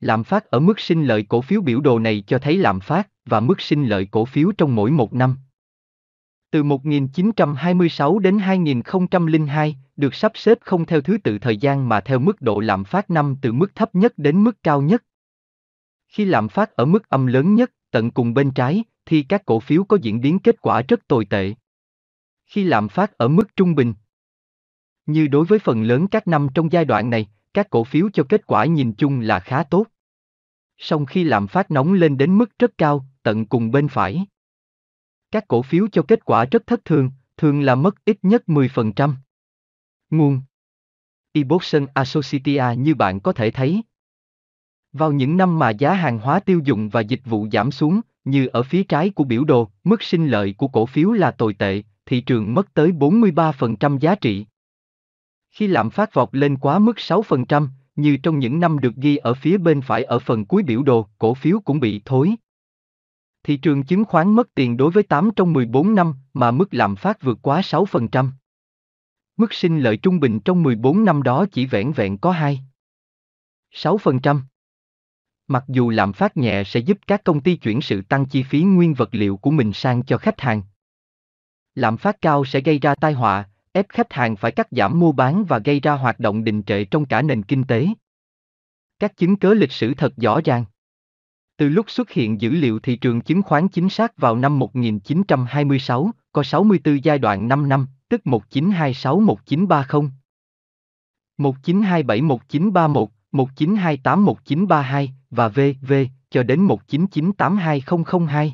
[0.00, 3.08] Lạm phát ở mức sinh lợi cổ phiếu biểu đồ này cho thấy lạm phát
[3.24, 5.36] và mức sinh lợi cổ phiếu trong mỗi một năm.
[6.50, 12.18] Từ 1926 đến 2002, được sắp xếp không theo thứ tự thời gian mà theo
[12.18, 15.04] mức độ lạm phát năm từ mức thấp nhất đến mức cao nhất.
[16.08, 19.60] Khi lạm phát ở mức âm lớn nhất, tận cùng bên trái, thì các cổ
[19.60, 21.54] phiếu có diễn biến kết quả rất tồi tệ.
[22.46, 23.94] Khi lạm phát ở mức trung bình,
[25.06, 28.24] như đối với phần lớn các năm trong giai đoạn này, các cổ phiếu cho
[28.28, 29.86] kết quả nhìn chung là khá tốt.
[30.78, 34.26] Song khi lạm phát nóng lên đến mức rất cao, tận cùng bên phải.
[35.30, 39.14] Các cổ phiếu cho kết quả rất thất thường, thường là mất ít nhất 10%.
[40.10, 40.40] Nguồn
[41.32, 43.82] Ebotson Associatia như bạn có thể thấy.
[44.92, 48.46] Vào những năm mà giá hàng hóa tiêu dùng và dịch vụ giảm xuống, như
[48.46, 51.82] ở phía trái của biểu đồ, mức sinh lợi của cổ phiếu là tồi tệ,
[52.06, 54.46] thị trường mất tới 43% giá trị.
[55.50, 59.34] Khi lạm phát vọt lên quá mức 6%, như trong những năm được ghi ở
[59.34, 62.34] phía bên phải ở phần cuối biểu đồ, cổ phiếu cũng bị thối.
[63.42, 66.96] Thị trường chứng khoán mất tiền đối với 8 trong 14 năm mà mức lạm
[66.96, 68.30] phát vượt quá 6%.
[69.36, 72.60] Mức sinh lợi trung bình trong 14 năm đó chỉ vẹn vẹn có 2.
[73.72, 74.40] 6%.
[75.48, 78.62] Mặc dù lạm phát nhẹ sẽ giúp các công ty chuyển sự tăng chi phí
[78.62, 80.62] nguyên vật liệu của mình sang cho khách hàng.
[81.74, 85.12] Lạm phát cao sẽ gây ra tai họa, ép khách hàng phải cắt giảm mua
[85.12, 87.86] bán và gây ra hoạt động đình trệ trong cả nền kinh tế.
[88.98, 90.64] Các chứng cớ lịch sử thật rõ ràng.
[91.56, 96.10] Từ lúc xuất hiện dữ liệu thị trường chứng khoán chính xác vào năm 1926,
[96.32, 100.10] có 64 giai đoạn 5 năm, tức 1926-1930.
[101.38, 105.92] 1927-1931, 1928-1932 và vv,
[106.30, 108.50] cho đến 1998-2002.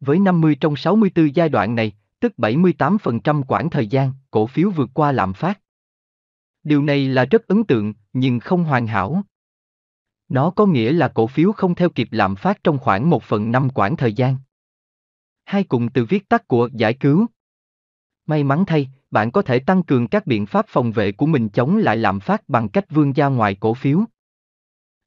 [0.00, 4.90] Với 50 trong 64 giai đoạn này, tức 78% quãng thời gian, cổ phiếu vượt
[4.94, 5.60] qua lạm phát.
[6.62, 9.22] Điều này là rất ấn tượng, nhưng không hoàn hảo.
[10.28, 13.52] Nó có nghĩa là cổ phiếu không theo kịp lạm phát trong khoảng 1 phần
[13.52, 14.36] 5 quãng thời gian.
[15.44, 17.26] Hai cùng từ viết tắt của giải cứu.
[18.26, 21.48] May mắn thay, bạn có thể tăng cường các biện pháp phòng vệ của mình
[21.48, 24.00] chống lại lạm phát bằng cách vươn ra ngoài cổ phiếu.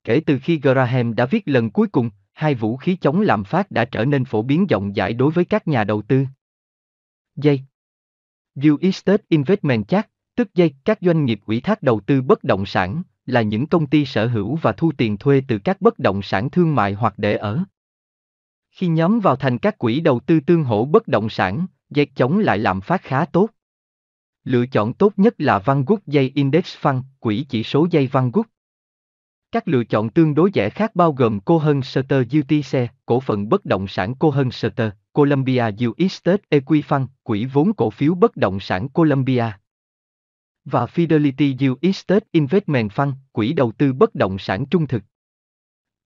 [0.03, 3.71] Kể từ khi Graham đã viết lần cuối cùng, hai vũ khí chống lạm phát
[3.71, 6.25] đã trở nên phổ biến rộng rãi đối với các nhà đầu tư.
[7.35, 7.61] Dây
[8.55, 12.65] Real Estate Investment Chat, tức dây các doanh nghiệp ủy thác đầu tư bất động
[12.65, 16.21] sản, là những công ty sở hữu và thu tiền thuê từ các bất động
[16.21, 17.63] sản thương mại hoặc để ở.
[18.71, 22.39] Khi nhóm vào thành các quỹ đầu tư tương hỗ bất động sản, dây chống
[22.39, 23.49] lại lạm phát khá tốt.
[24.43, 28.49] Lựa chọn tốt nhất là Vanguard dây Index Fund, quỹ chỉ số dây Vanguard.
[29.51, 33.65] Các lựa chọn tương đối rẻ khác bao gồm Cohen Sutter UTC, cổ phần bất
[33.65, 39.45] động sản Cohen Sutter, Columbia US Equifund, quỹ vốn cổ phiếu bất động sản Columbia.
[40.65, 45.03] Và Fidelity US Investment Fund, quỹ đầu tư bất động sản trung thực.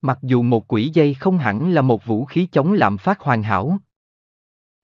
[0.02, 3.44] Mặc dù một quỹ dây không hẳn là một vũ khí chống lạm phát hoàn
[3.44, 3.80] hảo.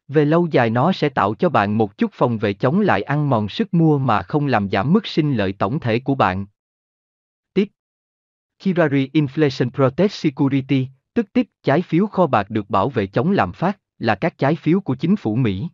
[0.08, 3.30] Về lâu dài nó sẽ tạo cho bạn một chút phòng vệ chống lại ăn
[3.30, 6.46] mòn sức mua mà không làm giảm mức sinh lợi tổng thể của bạn.
[7.54, 7.68] Tiếp.
[8.60, 13.54] Kirari Inflation Protect Security, tức tiếp trái phiếu kho bạc được bảo vệ chống lạm
[13.54, 15.70] phát, là các trái phiếu của chính phủ Mỹ.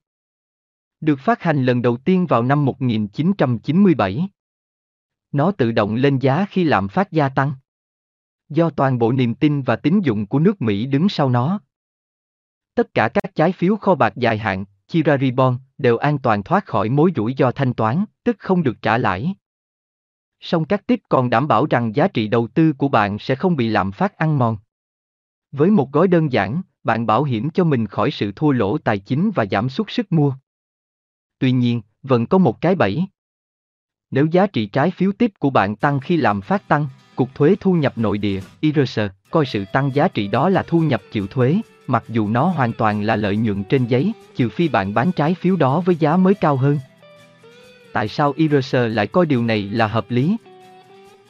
[1.01, 4.29] Được phát hành lần đầu tiên vào năm 1997.
[5.31, 7.53] Nó tự động lên giá khi lạm phát gia tăng.
[8.49, 11.60] Do toàn bộ niềm tin và tín dụng của nước Mỹ đứng sau nó.
[12.75, 16.65] Tất cả các trái phiếu kho bạc dài hạn, Chirari Bond, đều an toàn thoát
[16.65, 19.36] khỏi mối rủi ro thanh toán, tức không được trả lãi.
[20.39, 23.55] Song các tiếp còn đảm bảo rằng giá trị đầu tư của bạn sẽ không
[23.55, 24.57] bị lạm phát ăn mòn.
[25.51, 29.00] Với một gói đơn giản, bạn bảo hiểm cho mình khỏi sự thua lỗ tài
[29.00, 30.34] chính và giảm sút sức mua.
[31.39, 33.06] Tuy nhiên, vẫn có một cái bẫy.
[34.12, 37.56] Nếu giá trị trái phiếu tiếp của bạn tăng khi làm phát tăng, Cục Thuế
[37.60, 41.28] Thu nhập Nội địa, IRS, coi sự tăng giá trị đó là thu nhập chịu
[41.28, 41.56] thuế,
[41.88, 45.34] mặc dù nó hoàn toàn là lợi nhuận trên giấy, trừ phi bạn bán trái
[45.34, 46.80] phiếu đó với giá mới cao hơn.
[47.94, 50.38] tại sao IRS lại coi điều này là hợp lý?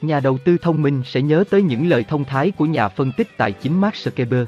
[0.02, 3.12] Nhà đầu tư thông minh sẽ nhớ tới những lời thông thái của nhà phân
[3.18, 4.46] tích tài chính Mark Zuckerberg.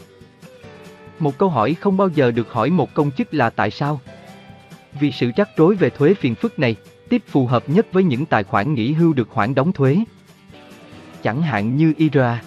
[1.19, 4.02] Một câu hỏi không bao giờ được hỏi một công chức là tại sao?
[4.99, 6.76] Vì sự rắc rối về thuế phiền phức này,
[7.10, 9.97] tiếp phù hợp nhất với những tài khoản nghỉ hưu được khoản đóng thuế.
[11.23, 12.41] Chẳng hạn như IRA,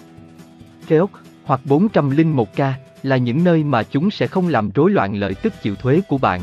[0.87, 1.09] Keok
[1.43, 2.71] hoặc 401k
[3.03, 6.17] là những nơi mà chúng sẽ không làm rối loạn lợi tức chịu thuế của
[6.17, 6.41] bạn.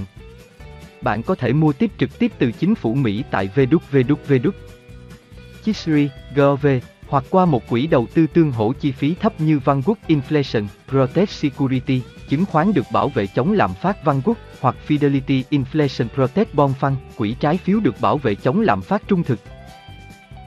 [1.03, 4.51] Bạn có thể mua tiếp trực tiếp từ chính phủ Mỹ tại www.
[5.65, 6.67] Chisri, Gov,
[7.09, 11.31] hoặc qua một quỹ đầu tư tương hỗ chi phí thấp như Vanguard Inflation Protect
[11.31, 16.77] Security, chứng khoán được bảo vệ chống lạm phát Vanguard, hoặc Fidelity Inflation Protect Bond
[16.81, 19.39] Fund, quỹ trái phiếu được bảo vệ chống lạm phát trung thực.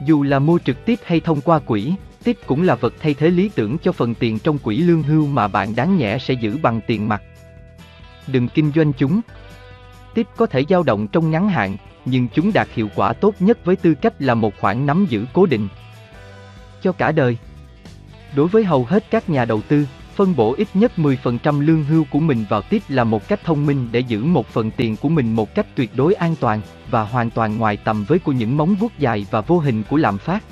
[0.06, 1.92] Dù là mua trực tiếp hay thông qua quỹ,
[2.24, 5.26] tiếp cũng là vật thay thế lý tưởng cho phần tiền trong quỹ lương hưu
[5.26, 7.22] mà bạn đáng nhẽ sẽ giữ bằng tiền mặt.
[8.26, 9.20] Đừng kinh doanh chúng.
[10.14, 13.64] Tiếp có thể dao động trong ngắn hạn, nhưng chúng đạt hiệu quả tốt nhất
[13.64, 15.68] với tư cách là một khoản nắm giữ cố định.
[16.82, 17.36] Cho cả đời.
[18.36, 22.04] Đối với hầu hết các nhà đầu tư, phân bổ ít nhất 10% lương hưu
[22.10, 25.08] của mình vào tiết là một cách thông minh để giữ một phần tiền của
[25.08, 26.60] mình một cách tuyệt đối an toàn
[26.90, 29.96] và hoàn toàn ngoài tầm với của những móng vuốt dài và vô hình của
[29.96, 30.44] lạm phát.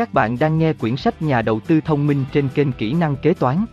[0.00, 3.16] Các bạn đang nghe quyển sách Nhà đầu tư thông minh trên kênh Kỹ năng
[3.22, 3.66] kế toán.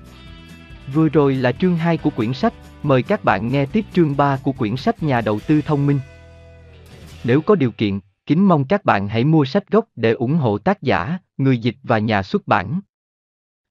[0.94, 4.40] Vừa rồi là chương 2 của quyển sách, mời các bạn nghe tiếp chương 3
[4.44, 6.00] của quyển sách Nhà đầu tư thông minh.
[7.24, 10.58] Nếu có điều kiện, kính mong các bạn hãy mua sách gốc để ủng hộ
[10.58, 12.82] tác giả, người dịch và nhà xuất bản.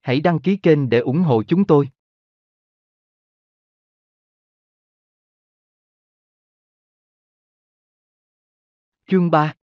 [0.02, 1.88] Hãy đăng ký kênh để ủng hộ chúng tôi.
[9.06, 9.54] Chương 3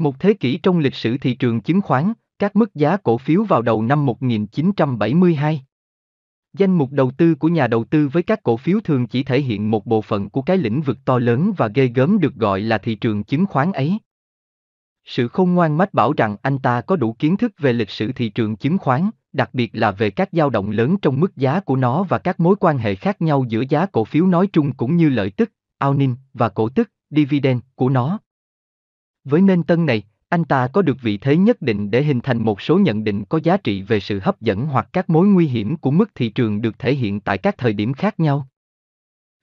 [0.00, 3.44] một thế kỷ trong lịch sử thị trường chứng khoán, các mức giá cổ phiếu
[3.44, 5.62] vào đầu năm 1972.
[6.52, 9.40] Danh mục đầu tư của nhà đầu tư với các cổ phiếu thường chỉ thể
[9.40, 12.60] hiện một bộ phận của cái lĩnh vực to lớn và ghê gớm được gọi
[12.60, 13.98] là thị trường chứng khoán ấy.
[15.04, 18.12] Sự khôn ngoan mách bảo rằng anh ta có đủ kiến thức về lịch sử
[18.12, 21.60] thị trường chứng khoán, đặc biệt là về các dao động lớn trong mức giá
[21.60, 24.72] của nó và các mối quan hệ khác nhau giữa giá cổ phiếu nói chung
[24.72, 28.18] cũng như lợi tức, earning và cổ tức, dividend của nó.
[29.24, 32.44] Với nền tân này, anh ta có được vị thế nhất định để hình thành
[32.44, 35.46] một số nhận định có giá trị về sự hấp dẫn hoặc các mối nguy
[35.46, 38.48] hiểm của mức thị trường được thể hiện tại các thời điểm khác nhau.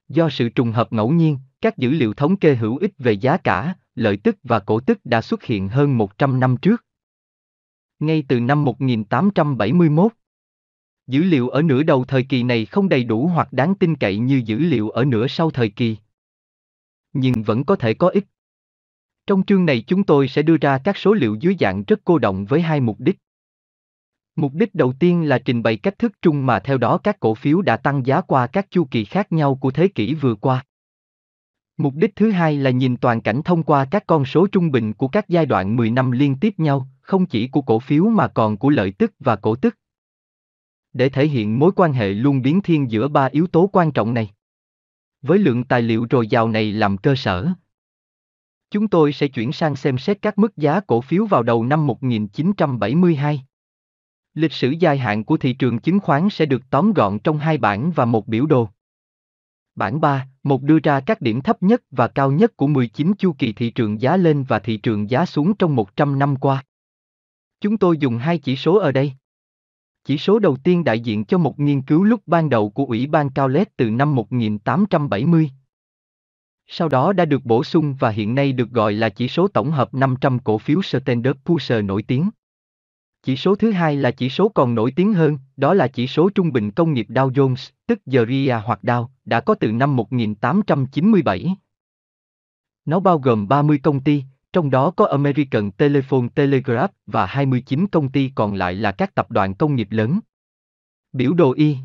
[0.09, 3.37] Do sự trùng hợp ngẫu nhiên, các dữ liệu thống kê hữu ích về giá
[3.37, 6.85] cả, lợi tức và cổ tức đã xuất hiện hơn 100 năm trước.
[7.99, 10.11] Ngay từ năm 1871,
[11.07, 14.17] dữ liệu ở nửa đầu thời kỳ này không đầy đủ hoặc đáng tin cậy
[14.17, 15.97] như dữ liệu ở nửa sau thời kỳ.
[17.13, 18.25] Nhưng vẫn có thể có ích.
[19.27, 22.19] Trong chương này chúng tôi sẽ đưa ra các số liệu dưới dạng rất cô
[22.19, 23.17] động với hai mục đích.
[24.35, 27.35] Mục đích đầu tiên là trình bày cách thức chung mà theo đó các cổ
[27.35, 30.65] phiếu đã tăng giá qua các chu kỳ khác nhau của thế kỷ vừa qua.
[31.77, 34.93] Mục đích thứ hai là nhìn toàn cảnh thông qua các con số trung bình
[34.93, 38.27] của các giai đoạn 10 năm liên tiếp nhau, không chỉ của cổ phiếu mà
[38.27, 39.75] còn của lợi tức và cổ tức.
[40.93, 44.13] Để thể hiện mối quan hệ luôn biến thiên giữa ba yếu tố quan trọng
[44.13, 44.31] này.
[45.21, 47.53] Với lượng tài liệu dồi dào này làm cơ sở,
[48.69, 51.87] Chúng tôi sẽ chuyển sang xem xét các mức giá cổ phiếu vào đầu năm
[51.87, 53.41] 1972.
[54.33, 57.57] Lịch sử dài hạn của thị trường chứng khoán sẽ được tóm gọn trong hai
[57.57, 58.69] bảng và một biểu đồ.
[59.75, 63.35] Bảng 3, một đưa ra các điểm thấp nhất và cao nhất của 19 chu
[63.39, 66.65] kỳ thị trường giá lên và thị trường giá xuống trong 100 năm qua.
[67.61, 69.13] Chúng tôi dùng hai chỉ số ở đây.
[70.03, 73.07] Chỉ số đầu tiên đại diện cho một nghiên cứu lúc ban đầu của Ủy
[73.07, 75.51] ban Cao Cowlett từ năm 1870,
[76.67, 79.71] sau đó đã được bổ sung và hiện nay được gọi là chỉ số tổng
[79.71, 82.29] hợp 500 cổ phiếu Standard Poor's nổi tiếng.
[83.23, 86.29] Chỉ số thứ hai là chỉ số còn nổi tiếng hơn, đó là chỉ số
[86.29, 91.55] trung bình công nghiệp Dow Jones, tức GRIA hoặc Dow, đã có từ năm 1897.
[92.85, 98.11] Nó bao gồm 30 công ty, trong đó có American Telephone Telegraph và 29 công
[98.11, 100.19] ty còn lại là các tập đoàn công nghiệp lớn.
[101.13, 101.77] Biểu đồ Y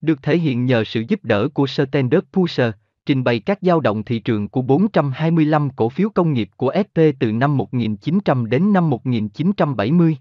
[0.00, 2.72] được thể hiện nhờ sự giúp đỡ của Standard Poor's,
[3.06, 6.98] trình bày các dao động thị trường của 425 cổ phiếu công nghiệp của SP
[7.20, 10.16] từ năm 1900 đến năm 1970.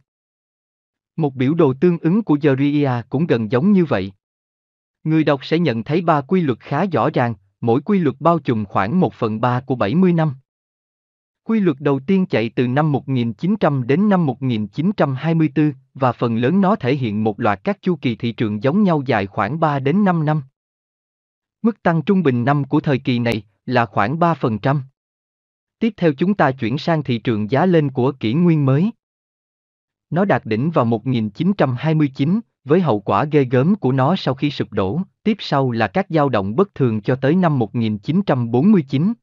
[1.16, 4.14] Một biểu đồ tương ứng của Geria cũng gần giống như vậy.
[5.04, 8.40] Người đọc sẽ nhận thấy ba quy luật khá rõ ràng, mỗi quy luật bao
[8.40, 10.34] trùm khoảng 1 phần 3 của 70 năm.
[11.44, 16.76] Quy luật đầu tiên chạy từ năm 1900 đến năm 1924, và phần lớn nó
[16.76, 20.06] thể hiện một loạt các chu kỳ thị trường giống nhau dài khoảng 3 đến
[20.06, 20.42] 5 năm.
[21.66, 24.80] Mức tăng trung bình năm của thời kỳ này là khoảng 3%.
[25.80, 28.92] Tiếp theo chúng ta chuyển sang thị trường giá lên của kỷ nguyên mới.
[30.10, 34.72] Nó đạt đỉnh vào 1929, với hậu quả ghê gớm của nó sau khi sụp
[34.72, 39.14] đổ, tiếp sau là các dao động bất thường cho tới năm 1949.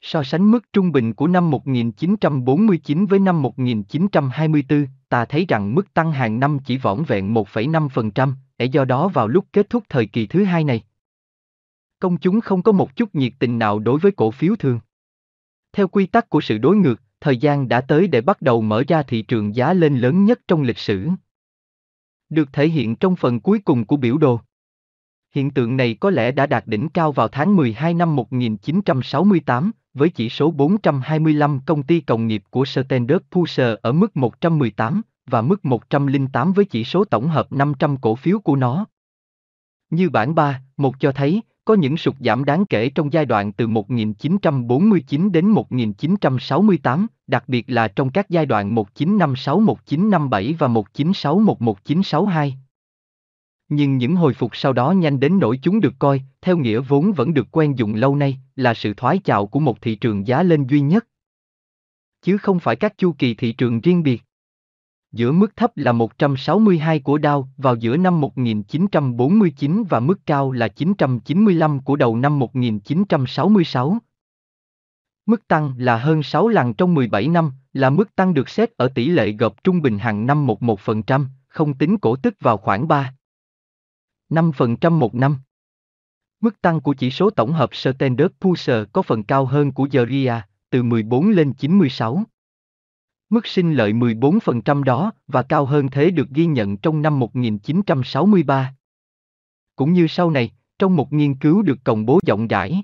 [0.00, 5.94] So sánh mức trung bình của năm 1949 với năm 1924, ta thấy rằng mức
[5.94, 10.06] tăng hàng năm chỉ vỏn vẹn 1,5%, để do đó vào lúc kết thúc thời
[10.06, 10.82] kỳ thứ hai này.
[11.98, 14.80] Công chúng không có một chút nhiệt tình nào đối với cổ phiếu thường.
[15.72, 18.84] Theo quy tắc của sự đối ngược, thời gian đã tới để bắt đầu mở
[18.88, 21.08] ra thị trường giá lên lớn nhất trong lịch sử.
[22.28, 24.40] Được thể hiện trong phần cuối cùng của biểu đồ.
[25.34, 30.08] Hiện tượng này có lẽ đã đạt đỉnh cao vào tháng 12 năm 1968, với
[30.08, 35.64] chỉ số 425 công ty công nghiệp của Standard Poor's ở mức 118, và mức
[35.64, 38.86] 108 với chỉ số tổng hợp 500 cổ phiếu của nó.
[39.90, 43.52] Như bản 3, một cho thấy, có những sụt giảm đáng kể trong giai đoạn
[43.52, 52.50] từ 1949 đến 1968, đặc biệt là trong các giai đoạn 1956-1957 và 1961-1962.
[53.68, 57.12] Nhưng những hồi phục sau đó nhanh đến nỗi chúng được coi, theo nghĩa vốn
[57.12, 60.42] vẫn được quen dùng lâu nay, là sự thoái chào của một thị trường giá
[60.42, 61.06] lên duy nhất.
[62.22, 64.25] Chứ không phải các chu kỳ thị trường riêng biệt
[65.16, 70.68] giữa mức thấp là 162 của Dow vào giữa năm 1949 và mức cao là
[70.68, 73.98] 995 của đầu năm 1966.
[75.26, 78.88] Mức tăng là hơn 6 lần trong 17 năm, là mức tăng được xét ở
[78.88, 83.14] tỷ lệ gộp trung bình hàng năm 11%, không tính cổ tức vào khoảng 3.
[84.30, 85.36] 5% một năm.
[86.40, 90.34] Mức tăng của chỉ số tổng hợp Standard Poor's có phần cao hơn của Geria,
[90.70, 92.24] từ 14 lên 96.
[93.30, 98.74] Mức sinh lợi 14% đó và cao hơn thế được ghi nhận trong năm 1963.
[99.76, 102.82] Cũng như sau này, trong một nghiên cứu được công bố rộng rãi.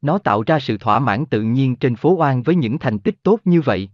[0.00, 3.22] Nó tạo ra sự thỏa mãn tự nhiên trên phố oan với những thành tích
[3.22, 3.90] tốt như vậy.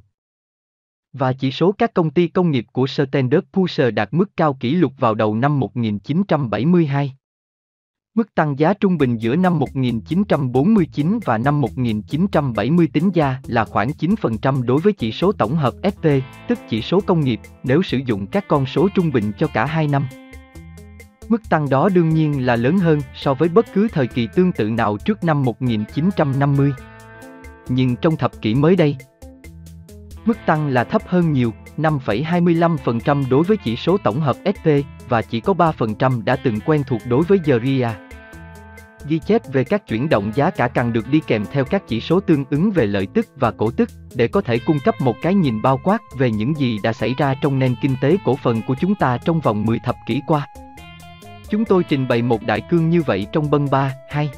[1.12, 4.74] Và chỉ số các công ty công nghiệp của Standard Poor's đạt mức cao kỷ
[4.74, 7.16] lục vào đầu năm 1972.
[8.14, 13.90] Mức tăng giá trung bình giữa năm 1949 và năm 1970 tính ra là khoảng
[13.90, 16.04] 9% đối với chỉ số tổng hợp SP,
[16.48, 19.66] tức chỉ số công nghiệp, nếu sử dụng các con số trung bình cho cả
[19.66, 20.06] hai năm.
[21.32, 24.52] Mức tăng đó đương nhiên là lớn hơn so với bất cứ thời kỳ tương
[24.52, 26.72] tự nào trước năm 1950.
[27.68, 28.96] Nhưng trong thập kỷ mới đây,
[30.24, 34.66] mức tăng là thấp hơn nhiều, 5,25% đối với chỉ số tổng hợp SP
[35.08, 37.88] và chỉ có 3% đã từng quen thuộc đối với Geria.
[39.08, 42.00] Ghi chép về các chuyển động giá cả cần được đi kèm theo các chỉ
[42.00, 45.16] số tương ứng về lợi tức và cổ tức để có thể cung cấp một
[45.22, 48.36] cái nhìn bao quát về những gì đã xảy ra trong nền kinh tế cổ
[48.36, 50.46] phần của chúng ta trong vòng 10 thập kỷ qua.
[51.52, 54.30] Chúng tôi trình bày một đại cương như vậy trong bân 3, 2.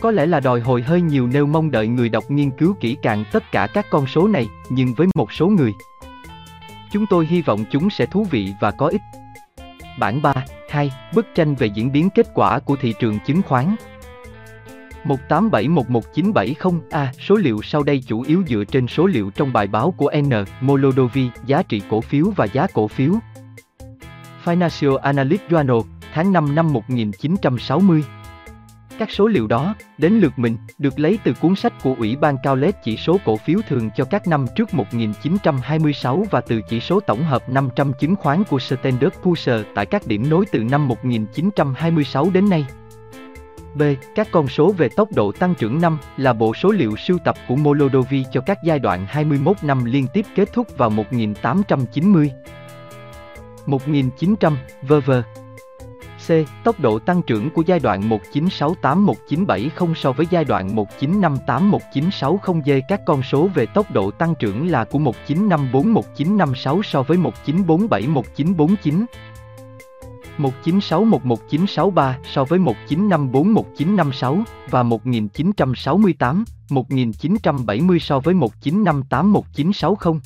[0.00, 2.96] Có lẽ là đòi hồi hơi nhiều nêu mong đợi người đọc nghiên cứu kỹ
[3.02, 5.72] càng tất cả các con số này, nhưng với một số người.
[6.92, 9.00] Chúng tôi hy vọng chúng sẽ thú vị và có ích.
[9.98, 10.34] Bản 3,
[10.70, 13.76] 2, bức tranh về diễn biến kết quả của thị trường chứng khoán.
[15.04, 20.12] 1871190A, số liệu sau đây chủ yếu dựa trên số liệu trong bài báo của
[20.16, 20.30] N.
[20.60, 23.12] Molodovi, giá trị cổ phiếu và giá cổ phiếu.
[24.44, 25.82] Financial Analyst Journal,
[26.18, 28.04] tháng 5 năm 1960.
[28.98, 32.36] Các số liệu đó, đến lượt mình, được lấy từ cuốn sách của Ủy ban
[32.42, 36.80] Cao Lết chỉ số cổ phiếu thường cho các năm trước 1926 và từ chỉ
[36.80, 40.88] số tổng hợp 500 chứng khoán của Standard Poor's tại các điểm nối từ năm
[40.88, 42.66] 1926 đến nay.
[43.74, 43.82] B.
[44.14, 47.36] Các con số về tốc độ tăng trưởng năm là bộ số liệu sưu tập
[47.48, 52.32] của Molodovi cho các giai đoạn 21 năm liên tiếp kết thúc vào 1890.
[53.66, 55.10] 1900, v.v.
[56.28, 56.30] C.
[56.64, 62.70] Tốc độ tăng trưởng của giai đoạn 1968-1970 so với giai đoạn 1958-1960 D.
[62.88, 69.04] Các con số về tốc độ tăng trưởng là của 1954-1956 so với 1947-1949.
[70.38, 80.18] 1961-1963 so với 1954-1956 và 1968, 1970 so với 1958-1960.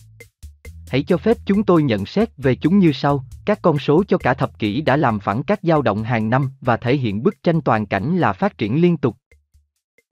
[0.93, 4.19] Hãy cho phép chúng tôi nhận xét về chúng như sau, các con số cho
[4.19, 7.43] cả thập kỷ đã làm phẳng các dao động hàng năm và thể hiện bức
[7.43, 9.17] tranh toàn cảnh là phát triển liên tục.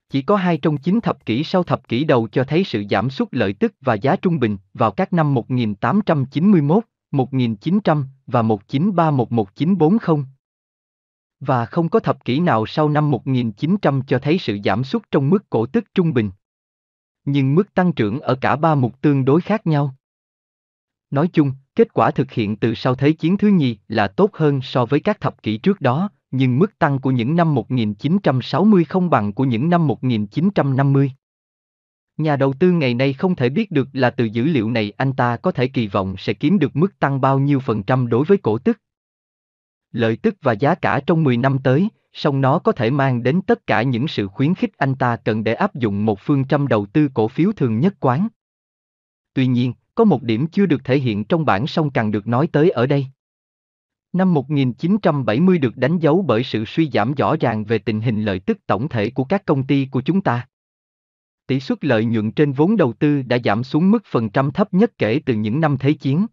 [0.09, 3.09] Chỉ có hai trong chín thập kỷ sau thập kỷ đầu cho thấy sự giảm
[3.09, 10.23] sút lợi tức và giá trung bình vào các năm 1891, 1900 và 1931-1940.
[11.39, 15.29] Và không có thập kỷ nào sau năm 1900 cho thấy sự giảm sút trong
[15.29, 16.31] mức cổ tức trung bình.
[17.25, 19.95] Nhưng mức tăng trưởng ở cả ba mục tương đối khác nhau.
[21.11, 24.61] Nói chung, kết quả thực hiện từ sau Thế chiến thứ nhì là tốt hơn
[24.61, 29.09] so với các thập kỷ trước đó, nhưng mức tăng của những năm 1960 không
[29.09, 31.11] bằng của những năm 1950.
[32.17, 35.13] Nhà đầu tư ngày nay không thể biết được là từ dữ liệu này anh
[35.13, 38.25] ta có thể kỳ vọng sẽ kiếm được mức tăng bao nhiêu phần trăm đối
[38.25, 38.77] với cổ tức.
[39.91, 43.41] Lợi tức và giá cả trong 10 năm tới, song nó có thể mang đến
[43.41, 46.67] tất cả những sự khuyến khích anh ta cần để áp dụng một phương châm
[46.67, 48.27] đầu tư cổ phiếu thường nhất quán.
[49.33, 52.47] Tuy nhiên, có một điểm chưa được thể hiện trong bản song cần được nói
[52.51, 53.05] tới ở đây.
[54.13, 58.39] Năm 1970 được đánh dấu bởi sự suy giảm rõ ràng về tình hình lợi
[58.39, 60.47] tức tổng thể của các công ty của chúng ta.
[61.47, 64.73] Tỷ suất lợi nhuận trên vốn đầu tư đã giảm xuống mức phần trăm thấp
[64.73, 66.25] nhất kể từ những năm Thế chiến.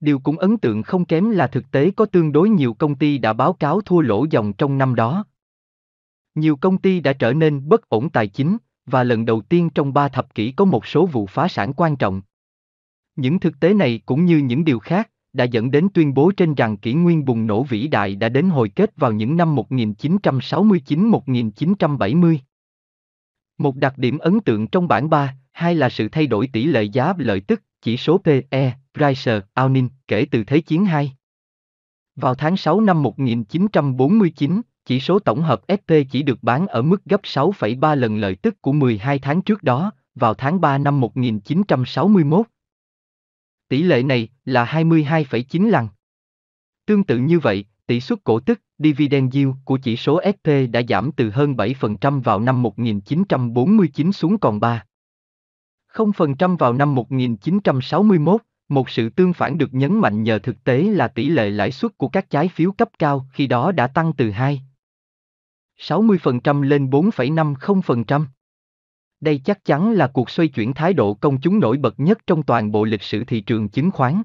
[0.00, 3.18] Điều cũng ấn tượng không kém là thực tế có tương đối nhiều công ty
[3.18, 5.24] đã báo cáo thua lỗ dòng trong năm đó.
[6.34, 8.56] Nhiều công ty đã trở nên bất ổn tài chính,
[8.86, 11.96] và lần đầu tiên trong ba thập kỷ có một số vụ phá sản quan
[11.96, 12.22] trọng.
[13.16, 16.54] Những thực tế này cũng như những điều khác, đã dẫn đến tuyên bố trên
[16.54, 22.36] rằng kỷ nguyên bùng nổ vĩ đại đã đến hồi kết vào những năm 1969-1970.
[23.58, 26.82] Một đặc điểm ấn tượng trong bản 3, hai là sự thay đổi tỷ lệ
[26.82, 31.12] giá lợi tức, chỉ số PE, Price Earning, kể từ Thế chiến 2.
[32.16, 37.04] Vào tháng 6 năm 1949, chỉ số tổng hợp SP chỉ được bán ở mức
[37.04, 42.46] gấp 6,3 lần lợi tức của 12 tháng trước đó, vào tháng 3 năm 1961,
[43.72, 45.88] Tỷ lệ này là 22,9 lần.
[46.86, 50.82] Tương tự như vậy, tỷ suất cổ tức dividend yield của chỉ số SP đã
[50.88, 54.84] giảm từ hơn 7% vào năm 1949 xuống còn 3.
[55.92, 61.08] 0% vào năm 1961, một sự tương phản được nhấn mạnh nhờ thực tế là
[61.08, 64.30] tỷ lệ lãi suất của các trái phiếu cấp cao khi đó đã tăng từ
[64.30, 64.62] 2.
[65.78, 68.24] 60% lên 4,50%.
[69.22, 72.42] Đây chắc chắn là cuộc xoay chuyển thái độ công chúng nổi bật nhất trong
[72.42, 74.22] toàn bộ lịch sử thị trường chứng khoán.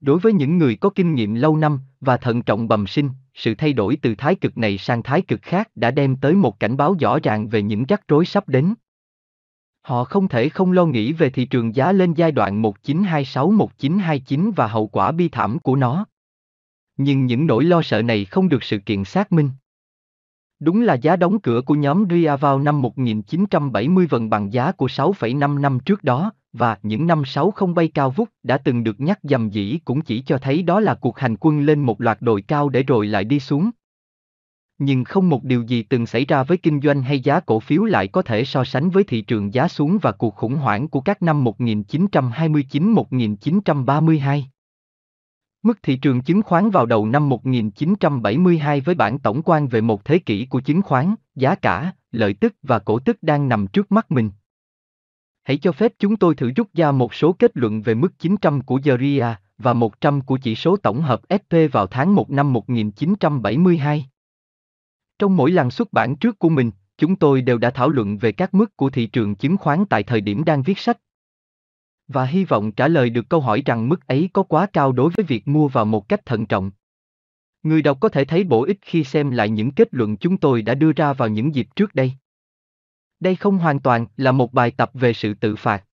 [0.00, 3.54] Đối với những người có kinh nghiệm lâu năm và thận trọng bẩm sinh, sự
[3.54, 6.76] thay đổi từ thái cực này sang thái cực khác đã đem tới một cảnh
[6.76, 8.74] báo rõ ràng về những rắc rối sắp đến.
[9.82, 14.66] Họ không thể không lo nghĩ về thị trường giá lên giai đoạn 1926-1929 và
[14.66, 16.06] hậu quả bi thảm của nó.
[16.96, 19.50] Nhưng những nỗi lo sợ này không được sự kiện xác minh.
[20.60, 24.86] Đúng là giá đóng cửa của nhóm RIA vào năm 1970 vần bằng giá của
[24.86, 29.18] 6,5 năm trước đó, và những năm 60 bay cao vút đã từng được nhắc
[29.22, 32.42] dầm dĩ cũng chỉ cho thấy đó là cuộc hành quân lên một loạt đồi
[32.42, 33.70] cao để rồi lại đi xuống.
[34.78, 37.84] Nhưng không một điều gì từng xảy ra với kinh doanh hay giá cổ phiếu
[37.84, 41.00] lại có thể so sánh với thị trường giá xuống và cuộc khủng hoảng của
[41.00, 44.42] các năm 1929-1932.
[45.64, 50.04] Mức thị trường chứng khoán vào đầu năm 1972 với bản tổng quan về một
[50.04, 53.92] thế kỷ của chứng khoán, giá cả, lợi tức và cổ tức đang nằm trước
[53.92, 54.30] mắt mình.
[55.42, 58.60] Hãy cho phép chúng tôi thử rút ra một số kết luận về mức 900
[58.60, 64.06] của Zaria và 100 của chỉ số tổng hợp SP vào tháng 1 năm 1972.
[65.18, 68.32] Trong mỗi lần xuất bản trước của mình, chúng tôi đều đã thảo luận về
[68.32, 70.98] các mức của thị trường chứng khoán tại thời điểm đang viết sách
[72.08, 75.10] và hy vọng trả lời được câu hỏi rằng mức ấy có quá cao đối
[75.10, 76.70] với việc mua vào một cách thận trọng.
[77.62, 80.62] Người đọc có thể thấy bổ ích khi xem lại những kết luận chúng tôi
[80.62, 82.12] đã đưa ra vào những dịp trước đây.
[83.20, 85.84] Đây không hoàn toàn là một bài tập về sự tự phạt.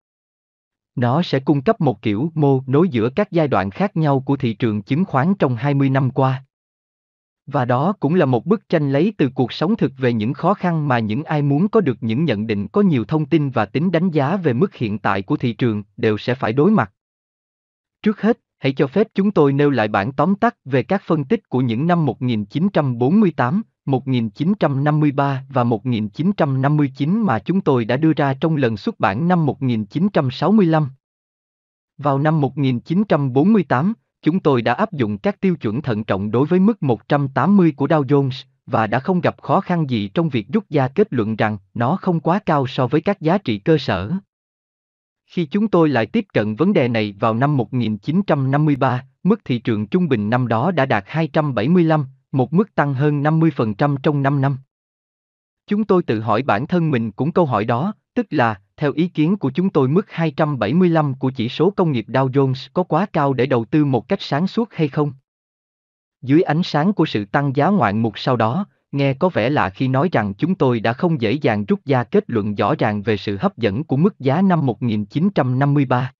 [0.95, 4.37] Nó sẽ cung cấp một kiểu mô nối giữa các giai đoạn khác nhau của
[4.37, 6.43] thị trường chứng khoán trong 20 năm qua.
[7.45, 10.53] Và đó cũng là một bức tranh lấy từ cuộc sống thực về những khó
[10.53, 13.65] khăn mà những ai muốn có được những nhận định có nhiều thông tin và
[13.65, 16.91] tính đánh giá về mức hiện tại của thị trường đều sẽ phải đối mặt.
[18.03, 21.23] Trước hết, hãy cho phép chúng tôi nêu lại bản tóm tắt về các phân
[21.23, 28.55] tích của những năm 1948, 1953 và 1959 mà chúng tôi đã đưa ra trong
[28.55, 30.89] lần xuất bản năm 1965.
[31.97, 36.59] Vào năm 1948, chúng tôi đã áp dụng các tiêu chuẩn thận trọng đối với
[36.59, 40.63] mức 180 của Dow Jones, và đã không gặp khó khăn gì trong việc rút
[40.69, 44.11] ra kết luận rằng nó không quá cao so với các giá trị cơ sở.
[45.25, 49.87] Khi chúng tôi lại tiếp cận vấn đề này vào năm 1953, mức thị trường
[49.87, 54.57] trung bình năm đó đã đạt 275, một mức tăng hơn 50% trong 5 năm.
[55.67, 59.07] Chúng tôi tự hỏi bản thân mình cũng câu hỏi đó, tức là, theo ý
[59.07, 63.05] kiến của chúng tôi mức 275 của chỉ số công nghiệp Dow Jones có quá
[63.13, 65.13] cao để đầu tư một cách sáng suốt hay không?
[66.21, 69.69] Dưới ánh sáng của sự tăng giá ngoạn mục sau đó, nghe có vẻ lạ
[69.69, 73.01] khi nói rằng chúng tôi đã không dễ dàng rút ra kết luận rõ ràng
[73.01, 76.11] về sự hấp dẫn của mức giá năm 1953.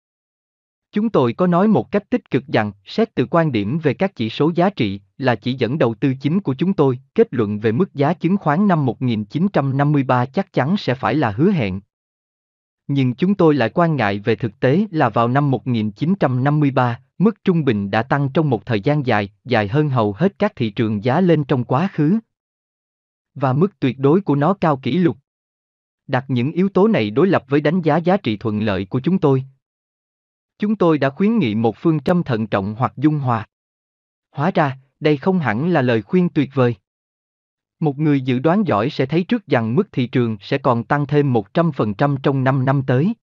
[0.91, 4.15] Chúng tôi có nói một cách tích cực rằng, xét từ quan điểm về các
[4.15, 7.59] chỉ số giá trị, là chỉ dẫn đầu tư chính của chúng tôi, kết luận
[7.59, 11.81] về mức giá chứng khoán năm 1953 chắc chắn sẽ phải là hứa hẹn.
[12.87, 17.65] Nhưng chúng tôi lại quan ngại về thực tế là vào năm 1953, mức trung
[17.65, 21.03] bình đã tăng trong một thời gian dài, dài hơn hầu hết các thị trường
[21.03, 22.19] giá lên trong quá khứ.
[23.35, 25.17] Và mức tuyệt đối của nó cao kỷ lục.
[26.07, 28.99] Đặt những yếu tố này đối lập với đánh giá giá trị thuận lợi của
[28.99, 29.43] chúng tôi.
[30.59, 33.47] Chúng tôi đã khuyến nghị một phương châm thận trọng hoặc dung hòa.
[34.31, 36.75] Hóa ra, đây không hẳn là lời khuyên tuyệt vời.
[37.81, 41.07] Một người dự đoán giỏi sẽ thấy trước rằng mức thị trường sẽ còn tăng
[41.07, 43.13] thêm 100% trong 5 năm tới.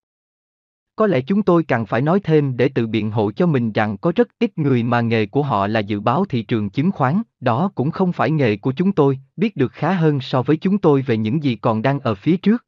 [0.97, 3.97] Có lẽ chúng tôi cần phải nói thêm để tự biện hộ cho mình rằng
[3.99, 7.23] có rất ít người mà nghề của họ là dự báo thị trường chứng khoán,
[7.41, 10.79] đó cũng không phải nghề của chúng tôi, biết được khá hơn so với chúng
[10.79, 12.65] tôi về những gì còn đang ở phía trước.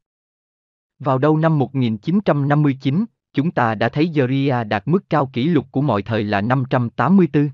[0.98, 5.80] Vào đầu năm 1959, chúng ta đã thấy Geria đạt mức cao kỷ lục của
[5.80, 7.50] mọi thời là 584.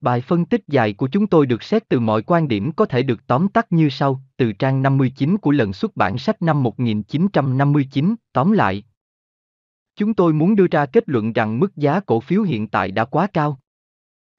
[0.00, 3.02] Bài phân tích dài của chúng tôi được xét từ mọi quan điểm có thể
[3.02, 8.14] được tóm tắt như sau, từ trang 59 của lần xuất bản sách năm 1959,
[8.32, 8.82] tóm lại.
[9.96, 13.04] Chúng tôi muốn đưa ra kết luận rằng mức giá cổ phiếu hiện tại đã
[13.04, 13.58] quá cao.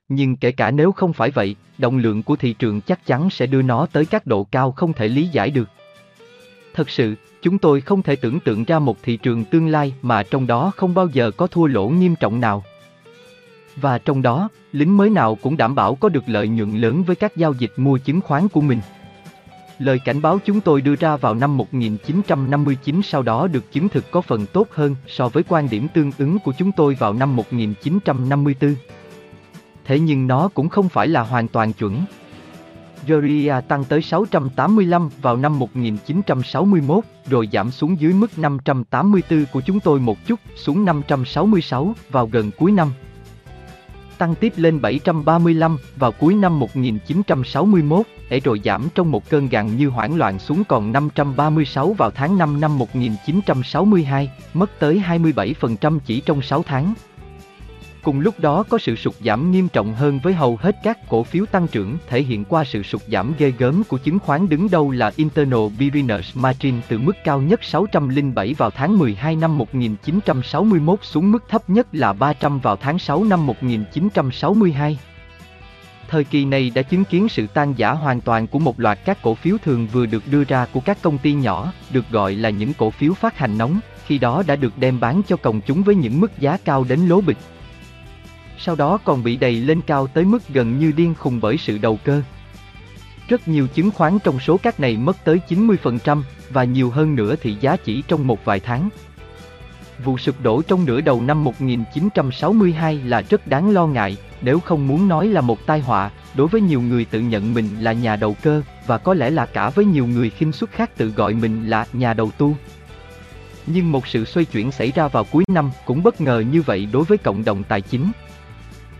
[0.07, 3.45] Nhưng kể cả nếu không phải vậy, động lượng của thị trường chắc chắn sẽ
[3.45, 5.69] đưa nó tới các độ cao không thể lý giải được.
[6.73, 10.23] Thật sự, chúng tôi không thể tưởng tượng ra một thị trường tương lai mà
[10.23, 12.63] trong đó không bao giờ có thua lỗ nghiêm trọng nào.
[13.81, 17.15] Và trong đó, lính mới nào cũng đảm bảo có được lợi nhuận lớn với
[17.15, 18.79] các giao dịch mua chứng khoán của mình.
[19.79, 24.11] Lời cảnh báo chúng tôi đưa ra vào năm 1959 sau đó được chứng thực
[24.11, 27.35] có phần tốt hơn so với quan điểm tương ứng của chúng tôi vào năm
[27.35, 28.75] 1954.
[29.85, 32.01] Thế nhưng nó cũng không phải là hoàn toàn chuẩn.
[33.07, 39.79] Georgia tăng tới 685 vào năm 1961, rồi giảm xuống dưới mức 584 của chúng
[39.79, 42.91] tôi một chút, xuống 566 vào gần cuối năm
[44.19, 49.77] tăng tiếp lên 735 vào cuối năm 1961, để rồi giảm trong một cơn gạn
[49.77, 56.21] như hoảng loạn xuống còn 536 vào tháng 5 năm 1962, mất tới 27% chỉ
[56.21, 56.93] trong 6 tháng.
[58.09, 61.23] Cùng lúc đó có sự sụt giảm nghiêm trọng hơn với hầu hết các cổ
[61.23, 64.69] phiếu tăng trưởng thể hiện qua sự sụt giảm ghê gớm của chứng khoán đứng
[64.71, 70.99] đầu là Internal Business Margin từ mức cao nhất 607 vào tháng 12 năm 1961
[71.03, 74.99] xuống mức thấp nhất là 300 vào tháng 6 năm 1962.
[76.09, 79.21] Thời kỳ này đã chứng kiến sự tan giả hoàn toàn của một loạt các
[79.21, 82.49] cổ phiếu thường vừa được đưa ra của các công ty nhỏ, được gọi là
[82.49, 85.83] những cổ phiếu phát hành nóng, khi đó đã được đem bán cho công chúng
[85.83, 87.37] với những mức giá cao đến lố bịch
[88.59, 91.77] sau đó còn bị đầy lên cao tới mức gần như điên khùng bởi sự
[91.77, 92.21] đầu cơ.
[93.27, 97.35] Rất nhiều chứng khoán trong số các này mất tới 90% và nhiều hơn nữa
[97.41, 98.89] thì giá chỉ trong một vài tháng.
[100.03, 104.87] Vụ sụp đổ trong nửa đầu năm 1962 là rất đáng lo ngại, nếu không
[104.87, 108.15] muốn nói là một tai họa, đối với nhiều người tự nhận mình là nhà
[108.15, 111.33] đầu cơ, và có lẽ là cả với nhiều người khinh suất khác tự gọi
[111.33, 112.55] mình là nhà đầu tu.
[113.67, 116.87] Nhưng một sự xoay chuyển xảy ra vào cuối năm cũng bất ngờ như vậy
[116.91, 118.11] đối với cộng đồng tài chính.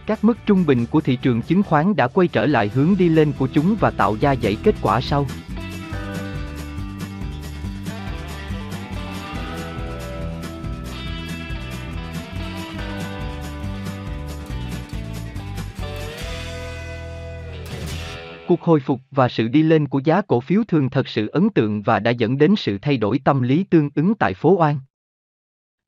[0.09, 3.09] Các mức trung bình của thị trường chứng khoán đã quay trở lại hướng đi
[3.09, 5.25] lên của chúng và tạo ra dãy kết quả sau.
[18.47, 21.49] Cuộc hồi phục và sự đi lên của giá cổ phiếu thường thật sự ấn
[21.49, 24.79] tượng và đã dẫn đến sự thay đổi tâm lý tương ứng tại phố Oan.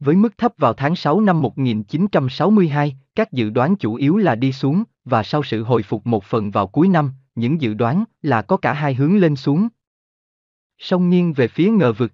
[0.02, 4.52] Với mức thấp vào tháng 6 năm 1962, các dự đoán chủ yếu là đi
[4.52, 8.42] xuống, và sau sự hồi phục một phần vào cuối năm, những dự đoán là
[8.42, 9.68] có cả hai hướng lên xuống.
[10.78, 12.12] Song nghiêng về phía ngờ vực.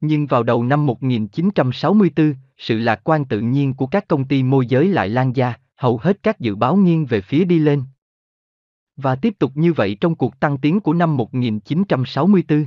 [0.00, 4.66] Nhưng vào đầu năm 1964, sự lạc quan tự nhiên của các công ty môi
[4.66, 7.82] giới lại lan ra, hầu hết các dự báo nghiêng về phía đi lên.
[8.96, 12.66] Và tiếp tục như vậy trong cuộc tăng tiến của năm 1964.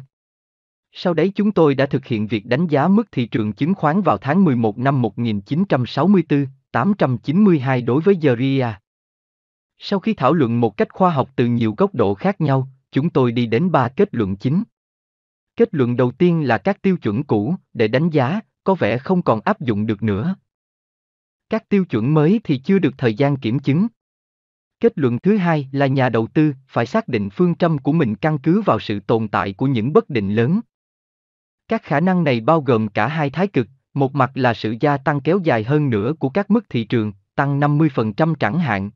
[0.91, 4.01] Sau đấy chúng tôi đã thực hiện việc đánh giá mức thị trường chứng khoán
[4.01, 8.73] vào tháng 11 năm 1964, 892 đối với Zaria.
[9.77, 13.09] Sau khi thảo luận một cách khoa học từ nhiều góc độ khác nhau, chúng
[13.09, 14.63] tôi đi đến ba kết luận chính.
[15.55, 19.21] Kết luận đầu tiên là các tiêu chuẩn cũ, để đánh giá, có vẻ không
[19.21, 20.35] còn áp dụng được nữa.
[21.49, 23.87] Các tiêu chuẩn mới thì chưa được thời gian kiểm chứng.
[24.79, 28.15] Kết luận thứ hai là nhà đầu tư phải xác định phương châm của mình
[28.15, 30.59] căn cứ vào sự tồn tại của những bất định lớn.
[31.71, 34.97] Các khả năng này bao gồm cả hai thái cực, một mặt là sự gia
[34.97, 38.91] tăng kéo dài hơn nữa của các mức thị trường, tăng 50% chẳng hạn.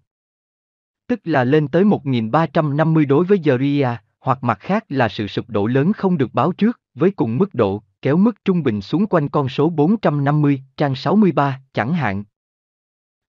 [1.07, 3.87] Tức là lên tới 1.350 đối với Geria,
[4.19, 7.53] hoặc mặt khác là sự sụp đổ lớn không được báo trước, với cùng mức
[7.53, 12.23] độ, kéo mức trung bình xuống quanh con số 450, trang 63, chẳng hạn.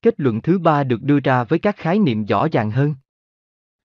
[0.02, 2.94] Kết luận thứ ba được đưa ra với các khái niệm rõ ràng hơn.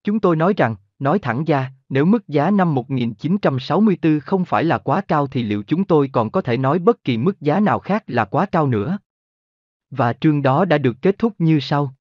[0.03, 4.78] Chúng tôi nói rằng, nói thẳng ra, nếu mức giá năm 1964 không phải là
[4.78, 7.80] quá cao thì liệu chúng tôi còn có thể nói bất kỳ mức giá nào
[7.80, 8.97] khác là quá cao nữa?
[9.89, 11.95] Và chương đó đã được kết thúc như sau.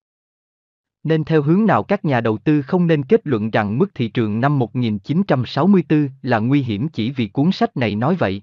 [1.02, 4.08] Nên theo hướng nào các nhà đầu tư không nên kết luận rằng mức thị
[4.08, 8.42] trường năm 1964 là nguy hiểm chỉ vì cuốn sách này nói vậy.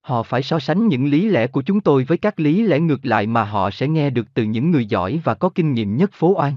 [0.00, 3.06] Họ phải so sánh những lý lẽ của chúng tôi với các lý lẽ ngược
[3.06, 6.10] lại mà họ sẽ nghe được từ những người giỏi và có kinh nghiệm nhất
[6.12, 6.56] phố oan.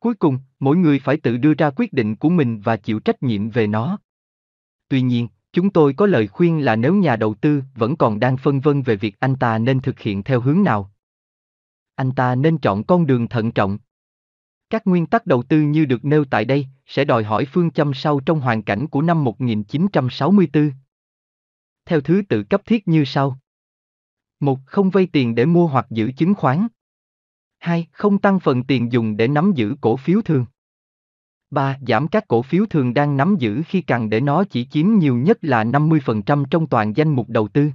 [0.00, 3.22] Cuối cùng, mỗi người phải tự đưa ra quyết định của mình và chịu trách
[3.22, 3.98] nhiệm về nó.
[4.88, 8.36] Tuy nhiên, chúng tôi có lời khuyên là nếu nhà đầu tư vẫn còn đang
[8.36, 10.90] phân vân về việc anh ta nên thực hiện theo hướng nào,
[12.00, 13.78] anh ta nên chọn con đường thận trọng.
[14.70, 17.94] Các nguyên tắc đầu tư như được nêu tại đây sẽ đòi hỏi phương châm
[17.94, 20.72] sau trong hoàn cảnh của năm 1964.
[21.84, 23.38] Theo thứ tự cấp thiết như sau.
[24.40, 24.58] 1.
[24.66, 26.68] Không vay tiền để mua hoặc giữ chứng khoán.
[27.60, 27.86] 2.
[27.92, 30.44] Không tăng phần tiền dùng để nắm giữ cổ phiếu thường.
[31.50, 31.78] 3.
[31.88, 35.16] Giảm các cổ phiếu thường đang nắm giữ khi cần để nó chỉ chiếm nhiều
[35.16, 37.70] nhất là 50% trong toàn danh mục đầu tư.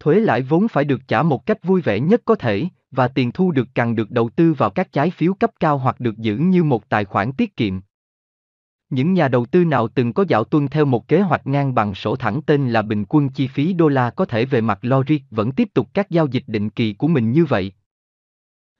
[0.00, 3.32] Thuế lãi vốn phải được trả một cách vui vẻ nhất có thể, và tiền
[3.32, 6.36] thu được cần được đầu tư vào các trái phiếu cấp cao hoặc được giữ
[6.36, 7.80] như một tài khoản tiết kiệm.
[8.90, 11.94] Những nhà đầu tư nào từng có dạo tuân theo một kế hoạch ngang bằng
[11.94, 15.18] sổ thẳng tên là bình quân chi phí đô la có thể về mặt logic
[15.30, 17.72] vẫn tiếp tục các giao dịch định kỳ của mình như vậy.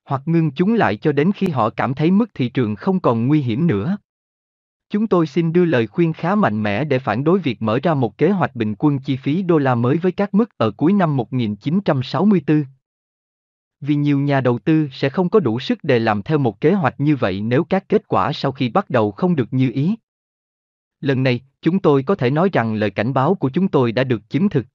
[0.09, 3.27] Hoặc ngưng chúng lại cho đến khi họ cảm thấy mức thị trường không còn
[3.27, 3.99] nguy hiểm nữa.
[4.91, 7.95] Chúng tôi xin đưa lời khuyên khá mạnh mẽ để phản đối việc mở ra
[7.95, 10.93] một kế hoạch bình quân chi phí đô la mới với các mức ở cuối
[10.93, 12.65] năm 1964.
[13.81, 16.73] Vì nhiều nhà đầu tư sẽ không có đủ sức để làm theo một kế
[16.73, 19.97] hoạch như vậy nếu các kết quả sau khi bắt đầu không được như ý.
[21.01, 24.05] Lần này, chúng tôi có thể nói rằng lời cảnh báo của chúng tôi đã
[24.05, 24.67] được chứng thực.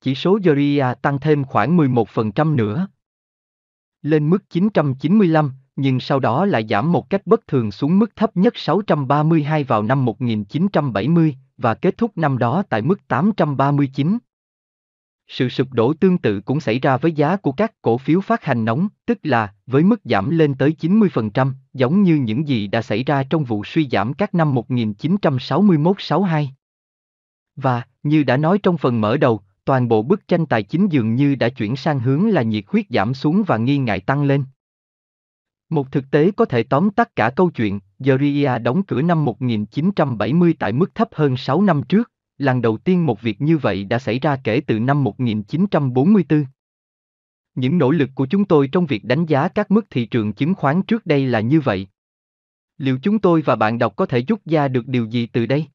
[0.00, 2.88] Chỉ số Geria tăng thêm khoảng 11% nữa.
[4.02, 8.36] Lên mức 995, nhưng sau đó lại giảm một cách bất thường xuống mức thấp
[8.36, 14.18] nhất 632 vào năm 1970 và kết thúc năm đó tại mức 839.
[15.28, 18.44] Sự sụp đổ tương tự cũng xảy ra với giá của các cổ phiếu phát
[18.44, 22.82] hành nóng, tức là với mức giảm lên tới 90%, giống như những gì đã
[22.82, 26.46] xảy ra trong vụ suy giảm các năm 1961-62.
[27.56, 31.14] Và, như đã nói trong phần mở đầu, toàn bộ bức tranh tài chính dường
[31.14, 34.44] như đã chuyển sang hướng là nhiệt huyết giảm xuống và nghi ngại tăng lên.
[35.68, 40.54] Một thực tế có thể tóm tắt cả câu chuyện, Geria đóng cửa năm 1970
[40.58, 43.98] tại mức thấp hơn 6 năm trước, lần đầu tiên một việc như vậy đã
[43.98, 46.44] xảy ra kể từ năm 1944.
[47.54, 50.54] Những nỗ lực của chúng tôi trong việc đánh giá các mức thị trường chứng
[50.54, 51.88] khoán trước đây là như vậy.
[52.78, 55.66] Liệu chúng tôi và bạn đọc có thể rút ra được điều gì từ đây?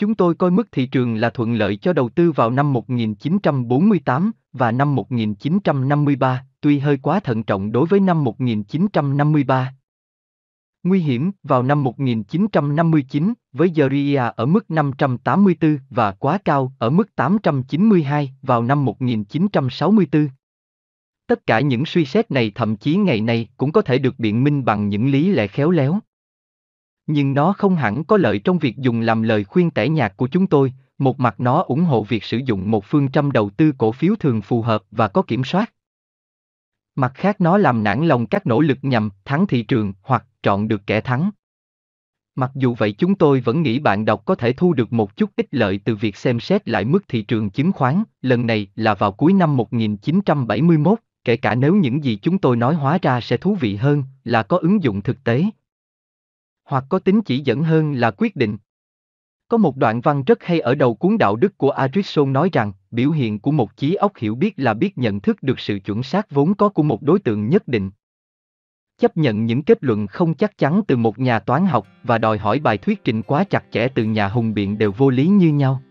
[0.00, 4.30] Chúng tôi coi mức thị trường là thuận lợi cho đầu tư vào năm 1948
[4.52, 9.74] và năm 1953, tuy hơi quá thận trọng đối với năm 1953.
[10.82, 17.14] Nguy hiểm vào năm 1959 với Geria ở mức 584 và quá cao ở mức
[17.16, 20.28] 892 vào năm 1964.
[21.26, 24.44] Tất cả những suy xét này thậm chí ngày nay cũng có thể được biện
[24.44, 25.98] minh bằng những lý lẽ khéo léo.
[27.12, 30.28] Nhưng nó không hẳn có lợi trong việc dùng làm lời khuyên tẻ nhạt của
[30.28, 33.72] chúng tôi, một mặt nó ủng hộ việc sử dụng một phương châm đầu tư
[33.78, 35.72] cổ phiếu thường phù hợp và có kiểm soát.
[36.94, 40.68] Mặt khác nó làm nản lòng các nỗ lực nhằm thắng thị trường hoặc chọn
[40.68, 41.30] được kẻ thắng.
[42.34, 45.30] Mặc dù vậy chúng tôi vẫn nghĩ bạn đọc có thể thu được một chút
[45.36, 48.94] ích lợi từ việc xem xét lại mức thị trường chứng khoán, lần này là
[48.94, 53.36] vào cuối năm 1971, kể cả nếu những gì chúng tôi nói hóa ra sẽ
[53.36, 55.44] thú vị hơn, là có ứng dụng thực tế.
[56.70, 58.56] Hoặc có tính chỉ dẫn hơn là quyết định.
[59.48, 62.72] Có một đoạn văn rất hay ở đầu cuốn đạo đức của Aristotle nói rằng,
[62.90, 66.02] biểu hiện của một trí óc hiểu biết là biết nhận thức được sự chuẩn
[66.02, 67.90] xác vốn có của một đối tượng nhất định.
[68.98, 72.38] Chấp nhận những kết luận không chắc chắn từ một nhà toán học và đòi
[72.38, 75.48] hỏi bài thuyết trình quá chặt chẽ từ nhà hùng biện đều vô lý như
[75.52, 75.82] nhau.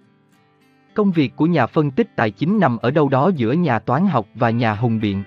[0.93, 4.07] Công việc của nhà phân tích tài chính nằm ở đâu đó giữa nhà toán
[4.07, 5.23] học và nhà hùng biện.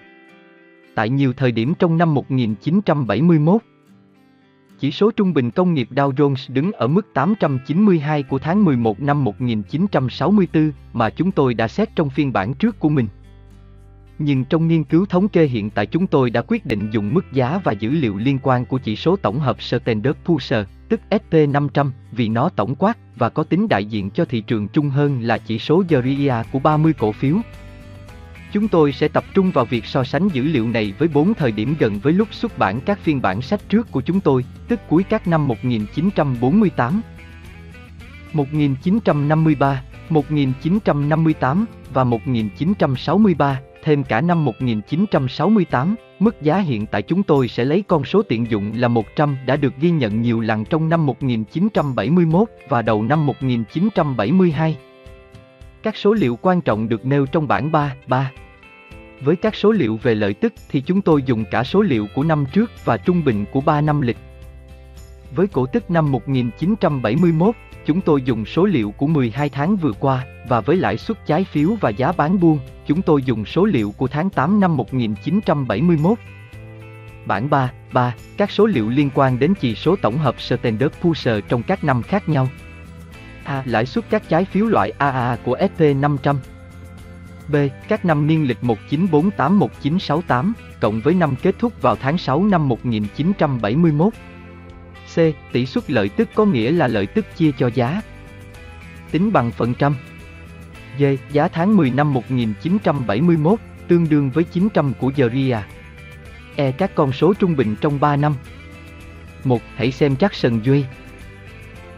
[0.95, 3.63] tại nhiều thời điểm trong năm 1971.
[4.83, 9.01] Chỉ số trung bình công nghiệp Dow Jones đứng ở mức 892 của tháng 11
[9.01, 13.07] năm 1964 mà chúng tôi đã xét trong phiên bản trước của mình.
[14.19, 17.33] Nhưng trong nghiên cứu thống kê hiện tại chúng tôi đã quyết định dùng mức
[17.33, 21.91] giá và dữ liệu liên quan của chỉ số tổng hợp Standard Poor's, tức SP500,
[22.13, 25.39] vì nó tổng quát và có tính đại diện cho thị trường chung hơn là
[25.39, 27.37] chỉ số Geria của 30 cổ phiếu.
[28.53, 31.53] Chúng tôi sẽ tập trung vào việc so sánh dữ liệu này với bốn thời
[31.53, 34.81] điểm gần với lúc xuất bản các phiên bản sách trước của chúng tôi, tức
[34.89, 37.03] cuối các năm 1948,
[38.33, 47.65] 1953, 1958 và 1963 thêm cả năm 1968, mức giá hiện tại chúng tôi sẽ
[47.65, 51.07] lấy con số tiện dụng là 100 đã được ghi nhận nhiều lần trong năm
[51.07, 54.77] 1971 và đầu năm 1972.
[55.83, 58.31] Các số liệu quan trọng được nêu trong bảng 3, 3.
[59.25, 62.23] Với các số liệu về lợi tức thì chúng tôi dùng cả số liệu của
[62.23, 64.17] năm trước và trung bình của 3 năm lịch.
[65.35, 67.55] Với cổ tức năm 1971,
[67.87, 71.45] chúng tôi dùng số liệu của 12 tháng vừa qua, và với lãi suất trái
[71.45, 76.19] phiếu và giá bán buôn, chúng tôi dùng số liệu của tháng 8 năm 1971.
[77.27, 81.41] Bản 3, 3, các số liệu liên quan đến chỉ số tổng hợp Standard Poor's
[81.49, 82.49] trong các năm khác nhau.
[83.45, 83.63] A.
[83.67, 86.37] Lãi suất các trái phiếu loại AA của SP500.
[87.53, 87.57] B.
[87.89, 94.13] Các năm niên lịch 1948-1968, cộng với năm kết thúc vào tháng 6 năm 1971.
[95.15, 95.19] C.
[95.53, 98.03] Tỷ suất lợi tức có nghĩa là lợi tức chia cho giá.
[99.11, 99.97] Tính bằng phần trăm.
[100.99, 101.03] D.
[101.33, 105.57] Giá tháng 10 năm 1971, tương đương với 900 của Geria.
[106.57, 106.73] E.
[106.73, 108.35] Các con số trung bình trong 3 năm.
[109.45, 109.63] 1.
[109.77, 110.85] Hãy xem chắc sần duy.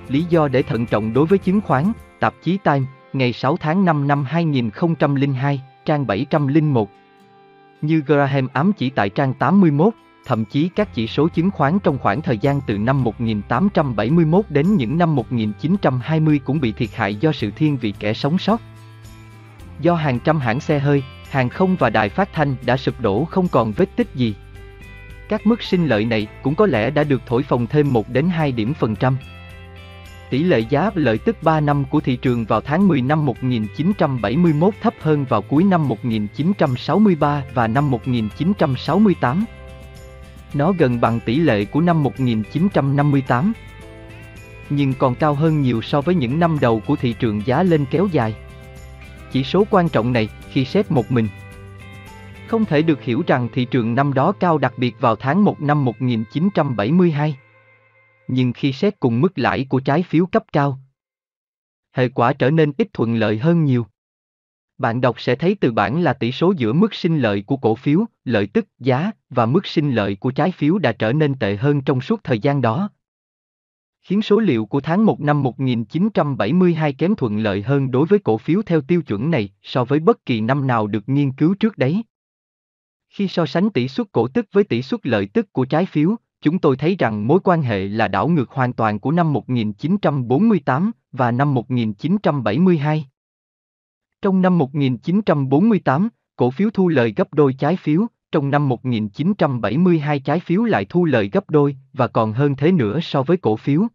[0.08, 3.84] Lý do để thận trọng đối với chứng khoán, tạp chí Time, ngày 6 tháng
[3.84, 6.90] 5 năm 2002, trang 701.
[7.82, 9.94] Như Graham ám chỉ tại trang 81,
[10.26, 14.76] thậm chí các chỉ số chứng khoán trong khoảng thời gian từ năm 1871 đến
[14.76, 18.60] những năm 1920 cũng bị thiệt hại do sự thiên vị kẻ sống sót.
[19.80, 23.24] Do hàng trăm hãng xe hơi, hàng không và đài phát thanh đã sụp đổ
[23.24, 24.34] không còn vết tích gì.
[25.28, 28.28] Các mức sinh lợi này cũng có lẽ đã được thổi phồng thêm 1 đến
[28.28, 29.16] 2 điểm phần trăm.
[30.30, 34.74] Tỷ lệ giá lợi tức 3 năm của thị trường vào tháng 10 năm 1971
[34.80, 39.44] thấp hơn vào cuối năm 1963 và năm 1968.
[40.54, 43.52] Nó gần bằng tỷ lệ của năm 1958.
[44.70, 47.84] Nhưng còn cao hơn nhiều so với những năm đầu của thị trường giá lên
[47.90, 48.34] kéo dài.
[49.32, 51.28] Chỉ số quan trọng này, khi xét một mình,
[52.46, 55.60] không thể được hiểu rằng thị trường năm đó cao đặc biệt vào tháng 1
[55.60, 57.36] năm 1972.
[58.28, 60.78] Nhưng khi xét cùng mức lãi của trái phiếu cấp cao,
[61.94, 63.86] hệ quả trở nên ít thuận lợi hơn nhiều.
[64.78, 67.74] Bạn đọc sẽ thấy từ bảng là tỷ số giữa mức sinh lợi của cổ
[67.74, 71.56] phiếu, lợi tức, giá và mức sinh lợi của trái phiếu đã trở nên tệ
[71.56, 72.90] hơn trong suốt thời gian đó.
[74.02, 78.38] Khiến số liệu của tháng 1 năm 1972 kém thuận lợi hơn đối với cổ
[78.38, 81.78] phiếu theo tiêu chuẩn này so với bất kỳ năm nào được nghiên cứu trước
[81.78, 82.02] đấy.
[83.08, 86.16] Khi so sánh tỷ suất cổ tức với tỷ suất lợi tức của trái phiếu,
[86.44, 90.90] chúng tôi thấy rằng mối quan hệ là đảo ngược hoàn toàn của năm 1948
[91.12, 93.06] và năm 1972.
[94.22, 100.40] Trong năm 1948, cổ phiếu thu lời gấp đôi trái phiếu, trong năm 1972 trái
[100.40, 103.86] phiếu lại thu lời gấp đôi và còn hơn thế nữa so với cổ phiếu.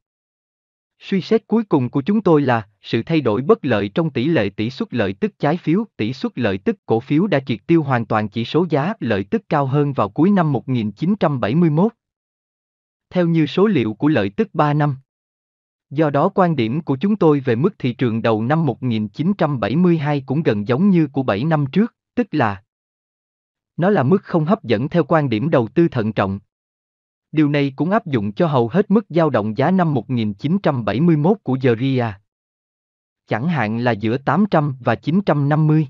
[1.00, 4.26] Suy xét cuối cùng của chúng tôi là sự thay đổi bất lợi trong tỷ
[4.26, 7.60] lệ tỷ suất lợi tức trái phiếu, tỷ suất lợi tức cổ phiếu đã triệt
[7.68, 11.99] tiêu hoàn toàn chỉ số giá lợi tức cao hơn vào cuối năm 1971.
[13.10, 14.98] Theo như số liệu của lợi tức 3 năm.
[15.90, 20.44] Do đó quan điểm của chúng tôi về mức thị trường đầu năm 1972 cũng
[20.44, 22.64] gần giống như của 7 năm trước, tức là
[23.78, 26.40] nó là mức không hấp dẫn theo quan điểm đầu tư thận trọng.
[27.32, 31.58] Điều này cũng áp dụng cho hầu hết mức dao động giá năm 1971 của
[31.62, 32.06] Geria.
[33.28, 35.88] Chẳng hạn là giữa 800 và 950.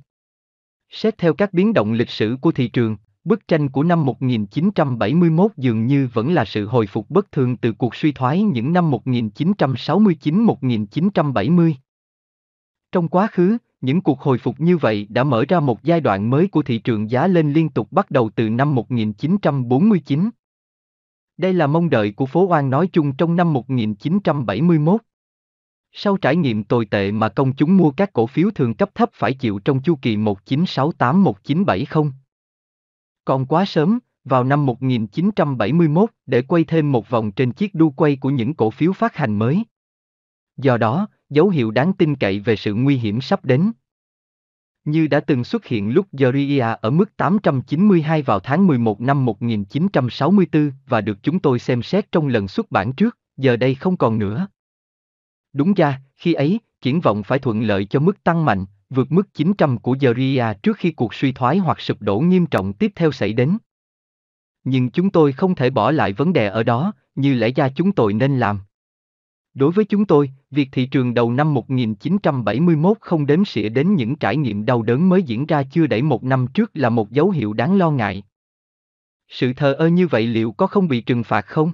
[0.89, 5.51] Xét theo các biến động lịch sử của thị trường, bức tranh của năm 1971
[5.57, 8.91] dường như vẫn là sự hồi phục bất thường từ cuộc suy thoái những năm
[8.91, 11.73] 1969-1970.
[12.91, 16.29] Trong quá khứ, những cuộc hồi phục như vậy đã mở ra một giai đoạn
[16.29, 20.29] mới của thị trường giá lên liên tục bắt đầu từ năm 1949.
[21.37, 25.01] Đây là mong đợi của phố Oan nói chung trong năm 1971.
[25.91, 29.09] Sau trải nghiệm tồi tệ mà công chúng mua các cổ phiếu thường cấp thấp
[29.13, 32.11] phải chịu trong chu kỳ 1968-1970.
[33.29, 38.15] Còn quá sớm, vào năm 1971 để quay thêm một vòng trên chiếc đu quay
[38.15, 39.63] của những cổ phiếu phát hành mới.
[40.57, 43.71] Do đó, dấu hiệu đáng tin cậy về sự nguy hiểm sắp đến.
[44.85, 50.71] như đã từng xuất hiện lúc Georgia ở mức 892 vào tháng 11 năm 1964
[50.87, 54.19] và được chúng tôi xem xét trong lần xuất bản trước, giờ đây không còn
[54.19, 54.47] nữa.
[55.53, 59.33] Đúng ra, khi ấy, triển vọng phải thuận lợi cho mức tăng mạnh, vượt mức
[59.33, 63.11] 900 của Zaria trước khi cuộc suy thoái hoặc sụp đổ nghiêm trọng tiếp theo
[63.11, 63.57] xảy đến.
[64.63, 67.91] Nhưng chúng tôi không thể bỏ lại vấn đề ở đó, như lẽ ra chúng
[67.91, 68.59] tôi nên làm.
[69.53, 74.15] Đối với chúng tôi, việc thị trường đầu năm 1971 không đếm xỉa đến những
[74.15, 77.29] trải nghiệm đau đớn mới diễn ra chưa đầy một năm trước là một dấu
[77.29, 78.23] hiệu đáng lo ngại.
[79.27, 81.71] Sự thờ ơ như vậy liệu có không bị trừng phạt không?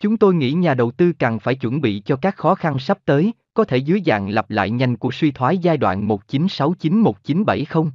[0.00, 2.98] Chúng tôi nghĩ nhà đầu tư cần phải chuẩn bị cho các khó khăn sắp
[3.04, 7.90] tới, có thể dưới dạng lặp lại nhanh của suy thoái giai đoạn 1969-1970.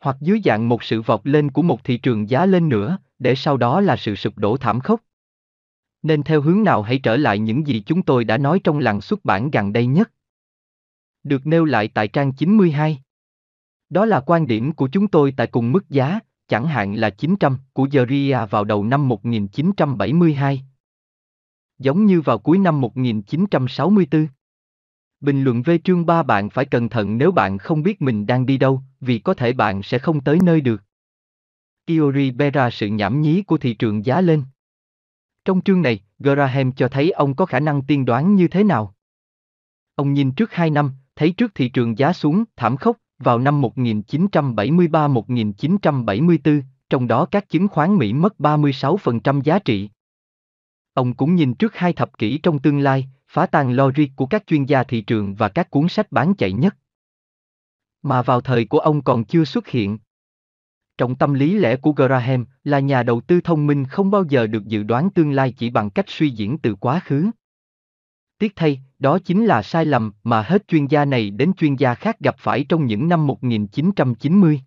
[0.00, 3.34] Hoặc dưới dạng một sự vọt lên của một thị trường giá lên nữa, để
[3.34, 5.00] sau đó là sự sụp đổ thảm khốc.
[6.02, 9.00] Nên theo hướng nào hãy trở lại những gì chúng tôi đã nói trong lần
[9.00, 10.10] xuất bản gần đây nhất.
[11.22, 13.02] Được nêu lại tại trang 92.
[13.90, 17.56] Đó là quan điểm của chúng tôi tại cùng mức giá, chẳng hạn là 900
[17.72, 20.62] của Geria vào đầu năm 1972.
[21.78, 24.26] Giống như vào cuối năm 1964.
[25.20, 28.46] Bình luận về chương 3 bạn phải cẩn thận nếu bạn không biết mình đang
[28.46, 30.82] đi đâu, vì có thể bạn sẽ không tới nơi được.
[31.86, 34.42] Iori Bera sự nhảm nhí của thị trường giá lên.
[35.44, 38.94] Trong chương này, Graham cho thấy ông có khả năng tiên đoán như thế nào.
[39.94, 43.62] Ông nhìn trước 2 năm, thấy trước thị trường giá xuống thảm khốc vào năm
[43.62, 49.90] 1973-1974, trong đó các chứng khoán Mỹ mất 36% giá trị.
[50.94, 54.46] Ông cũng nhìn trước hai thập kỷ trong tương lai, phá tan logic của các
[54.46, 56.76] chuyên gia thị trường và các cuốn sách bán chạy nhất.
[58.02, 59.98] Mà vào thời của ông còn chưa xuất hiện.
[60.98, 64.46] Trong tâm lý lẽ của Graham là nhà đầu tư thông minh không bao giờ
[64.46, 67.30] được dự đoán tương lai chỉ bằng cách suy diễn từ quá khứ.
[68.38, 71.94] Tiếc thay, đó chính là sai lầm mà hết chuyên gia này đến chuyên gia
[71.94, 74.60] khác gặp phải trong những năm 1990.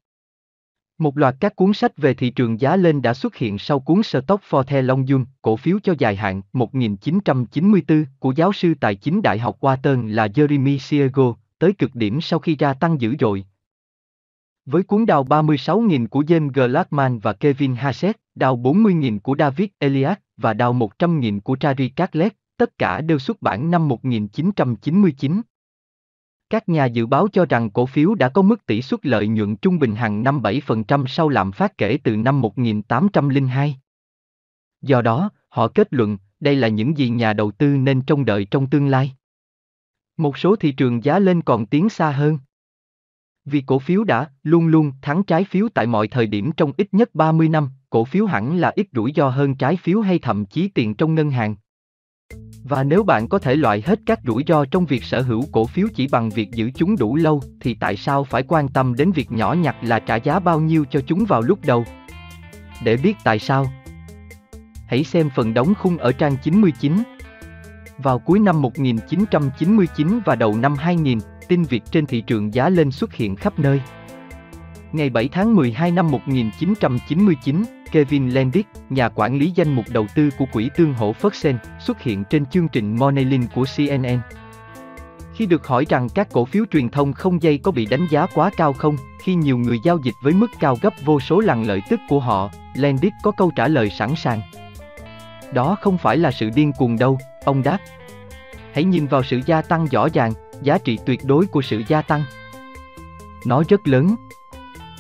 [1.01, 4.03] Một loạt các cuốn sách về thị trường giá lên đã xuất hiện sau cuốn
[4.03, 8.95] Stock for the Long Run, cổ phiếu cho dài hạn 1994 của giáo sư tài
[8.95, 11.29] chính Đại học Wharton là Jeremy Siegel,
[11.59, 13.45] tới cực điểm sau khi ra tăng dữ dội.
[14.65, 20.17] Với cuốn đào 36.000 của James Glassman và Kevin Hassett, đào 40.000 của David Elias
[20.37, 25.41] và đào 100.000 của Trari Catlett, tất cả đều xuất bản năm 1999.
[26.51, 29.55] Các nhà dự báo cho rằng cổ phiếu đã có mức tỷ suất lợi nhuận
[29.55, 33.75] trung bình hàng năm 7% sau lạm phát kể từ năm 1802.
[34.81, 38.45] Do đó, họ kết luận, đây là những gì nhà đầu tư nên trông đợi
[38.51, 39.15] trong tương lai.
[40.17, 42.39] Một số thị trường giá lên còn tiến xa hơn.
[43.45, 46.87] Vì cổ phiếu đã luôn luôn thắng trái phiếu tại mọi thời điểm trong ít
[46.93, 50.45] nhất 30 năm, cổ phiếu hẳn là ít rủi ro hơn trái phiếu hay thậm
[50.45, 51.55] chí tiền trong ngân hàng.
[52.63, 55.65] Và nếu bạn có thể loại hết các rủi ro trong việc sở hữu cổ
[55.65, 59.11] phiếu chỉ bằng việc giữ chúng đủ lâu, thì tại sao phải quan tâm đến
[59.11, 61.85] việc nhỏ nhặt là trả giá bao nhiêu cho chúng vào lúc đầu?
[62.83, 63.65] Để biết tại sao,
[64.87, 66.93] hãy xem phần đóng khung ở trang 99.
[67.97, 72.91] Vào cuối năm 1999 và đầu năm 2000, tin việc trên thị trường giá lên
[72.91, 73.81] xuất hiện khắp nơi.
[74.91, 80.29] Ngày 7 tháng 12 năm 1999, Kevin Landis, nhà quản lý danh mục đầu tư
[80.37, 84.19] của quỹ tương hỗ Ferguson, xuất hiện trên chương trình Morning của CNN.
[85.33, 88.25] Khi được hỏi rằng các cổ phiếu truyền thông không dây có bị đánh giá
[88.33, 91.63] quá cao không, khi nhiều người giao dịch với mức cao gấp vô số lần
[91.63, 94.41] lợi tức của họ, Landis có câu trả lời sẵn sàng.
[95.53, 97.77] Đó không phải là sự điên cuồng đâu, ông đáp.
[98.73, 102.01] Hãy nhìn vào sự gia tăng rõ ràng, giá trị tuyệt đối của sự gia
[102.01, 102.23] tăng.
[103.45, 104.15] Nó rất lớn.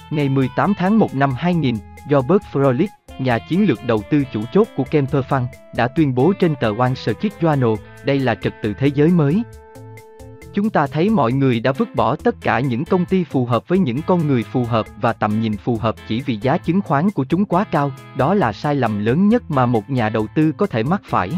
[0.09, 1.75] Ngày 18 tháng 1 năm 2000,
[2.09, 2.87] Robert Froelich,
[3.19, 5.45] nhà chiến lược đầu tư chủ chốt của Kemper Fund,
[5.75, 7.75] đã tuyên bố trên tờ Wall Street Journal,
[8.05, 9.43] đây là trật tự thế giới mới.
[10.53, 13.67] Chúng ta thấy mọi người đã vứt bỏ tất cả những công ty phù hợp
[13.67, 16.81] với những con người phù hợp và tầm nhìn phù hợp chỉ vì giá chứng
[16.81, 20.27] khoán của chúng quá cao, đó là sai lầm lớn nhất mà một nhà đầu
[20.35, 21.31] tư có thể mắc phải.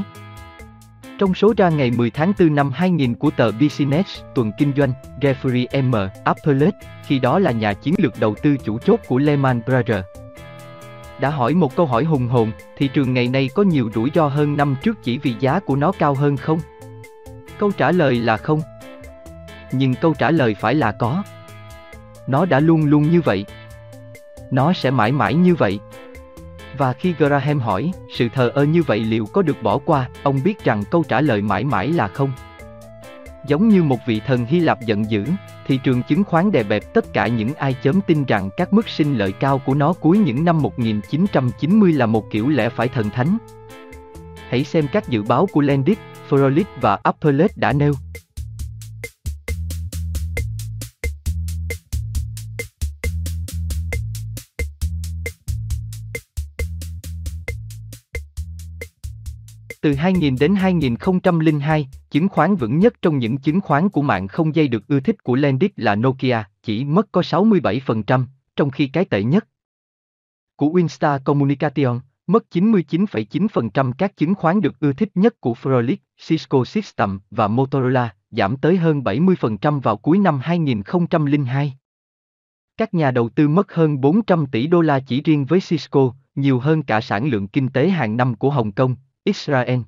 [1.19, 4.93] Trong số ra ngày 10 tháng 4 năm 2000 của tờ Business, tuần kinh doanh,
[5.21, 5.95] Jeffrey M.
[6.23, 6.73] Applet,
[7.05, 10.05] khi đó là nhà chiến lược đầu tư chủ chốt của Lehman Brothers,
[11.19, 14.27] đã hỏi một câu hỏi hùng hồn, thị trường ngày nay có nhiều rủi ro
[14.27, 16.59] hơn năm trước chỉ vì giá của nó cao hơn không?
[17.59, 18.61] Câu trả lời là không.
[19.71, 21.23] Nhưng câu trả lời phải là có.
[22.27, 23.45] Nó đã luôn luôn như vậy.
[24.51, 25.79] Nó sẽ mãi mãi như vậy.
[26.77, 30.39] Và khi Graham hỏi, sự thờ ơ như vậy liệu có được bỏ qua, ông
[30.43, 32.31] biết rằng câu trả lời mãi mãi là không.
[33.47, 35.25] Giống như một vị thần Hy Lạp giận dữ,
[35.67, 38.89] thị trường chứng khoán đè bẹp tất cả những ai chớm tin rằng các mức
[38.89, 43.09] sinh lợi cao của nó cuối những năm 1990 là một kiểu lẽ phải thần
[43.09, 43.37] thánh.
[44.49, 45.97] Hãy xem các dự báo của Landis,
[46.29, 47.93] Froelich và Applet đã nêu.
[59.83, 64.55] Từ 2000 đến 2002, chứng khoán vững nhất trong những chứng khoán của mạng không
[64.55, 68.25] dây được ưa thích của Lendit là Nokia, chỉ mất có 67%,
[68.55, 69.47] trong khi cái tệ nhất
[70.55, 75.95] của Winstar Communication mất 99,9% các chứng khoán được ưa thích nhất của Frolic,
[76.27, 81.73] Cisco System và Motorola, giảm tới hơn 70% vào cuối năm 2002.
[82.77, 86.59] Các nhà đầu tư mất hơn 400 tỷ đô la chỉ riêng với Cisco, nhiều
[86.59, 88.95] hơn cả sản lượng kinh tế hàng năm của Hồng Kông,
[89.25, 89.79] Israel,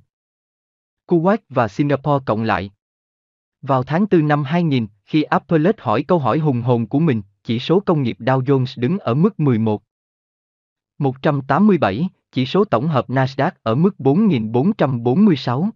[1.07, 2.71] Kuwait và Singapore cộng lại.
[3.61, 7.59] Vào tháng 4 năm 2000, khi Apple hỏi câu hỏi hùng hồn của mình, chỉ
[7.59, 9.83] số công nghiệp Dow Jones đứng ở mức 11.
[10.97, 15.69] 187, chỉ số tổng hợp Nasdaq ở mức 4.446.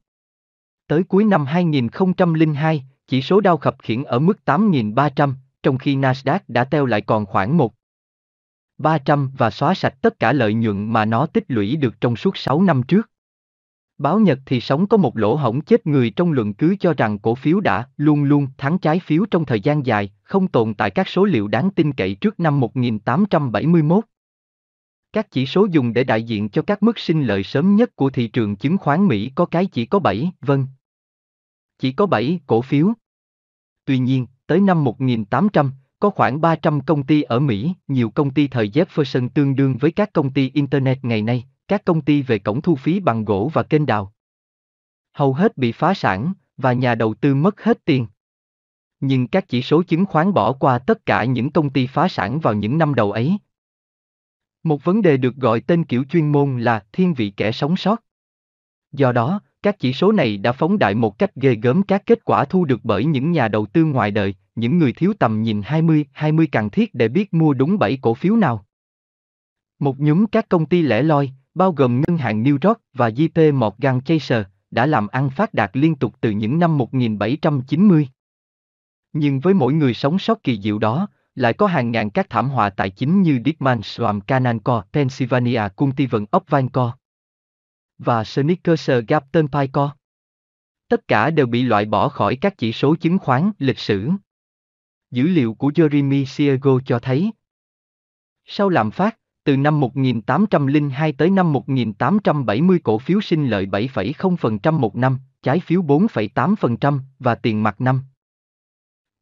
[0.88, 5.34] Tới cuối năm 2002, chỉ số Dow khập khiển ở mức 8.300,
[5.64, 7.74] trong khi Nasdaq đã teo lại còn khoảng 1.
[8.78, 12.38] 300 và xóa sạch tất cả lợi nhuận mà nó tích lũy được trong suốt
[12.38, 13.10] 6 năm trước.
[14.00, 17.20] Báo Nhật thì sống có một lỗ hổng chết người trong luận cứ cho rằng
[17.20, 20.92] cổ phiếu đã luôn luôn thắng trái phiếu trong thời gian dài, không tồn tại
[20.92, 24.04] các số liệu đáng tin cậy trước năm 1871.
[25.14, 28.10] Các chỉ số dùng để đại diện cho các mức sinh lợi sớm nhất của
[28.10, 30.68] thị trường chứng khoán Mỹ có cái chỉ có 7, vâng.
[31.80, 32.94] Chỉ có 7 cổ phiếu.
[33.86, 38.48] Tuy nhiên, tới năm 1800, có khoảng 300 công ty ở Mỹ, nhiều công ty
[38.48, 42.40] thời Jefferson tương đương với các công ty Internet ngày nay, các công ty về
[42.40, 44.14] cổng thu phí bằng gỗ và kênh đào.
[45.14, 48.08] Hầu hết bị phá sản, và nhà đầu tư mất hết tiền.
[49.00, 52.40] Nhưng các chỉ số chứng khoán bỏ qua tất cả những công ty phá sản
[52.40, 53.38] vào những năm đầu ấy.
[54.64, 58.04] Một vấn đề được gọi tên kiểu chuyên môn là thiên vị kẻ sống sót.
[58.92, 62.26] Do đó, các chỉ số này đã phóng đại một cách ghê gớm các kết
[62.26, 65.62] quả thu được bởi những nhà đầu tư ngoài đời, những người thiếu tầm nhìn
[65.66, 68.66] 20, 20 cần thiết để biết mua đúng 7 cổ phiếu nào.
[69.80, 73.54] Một nhóm các công ty lẻ loi, bao gồm ngân hàng New York và JP
[73.54, 78.10] Morgan Chase, đã làm ăn phát đạt liên tục từ những năm 1790.
[79.14, 82.50] Nhưng với mỗi người sống sót kỳ diệu đó, lại có hàng ngàn các thảm
[82.50, 86.26] họa tài chính như Dickman Swam Cananco, Pennsylvania Cultivan
[86.70, 86.98] Co.
[87.98, 89.82] và Snickers Gap Turnpike.
[90.90, 94.10] Tất cả đều bị loại bỏ khỏi các chỉ số chứng khoán lịch sử.
[95.12, 97.32] Dữ liệu của Jeremy Siego cho thấy,
[98.46, 99.19] sau lạm phát,
[99.50, 105.82] từ năm 1802 tới năm 1870 cổ phiếu sinh lợi 7,0% một năm, trái phiếu
[105.82, 108.02] 4,8% và tiền mặt năm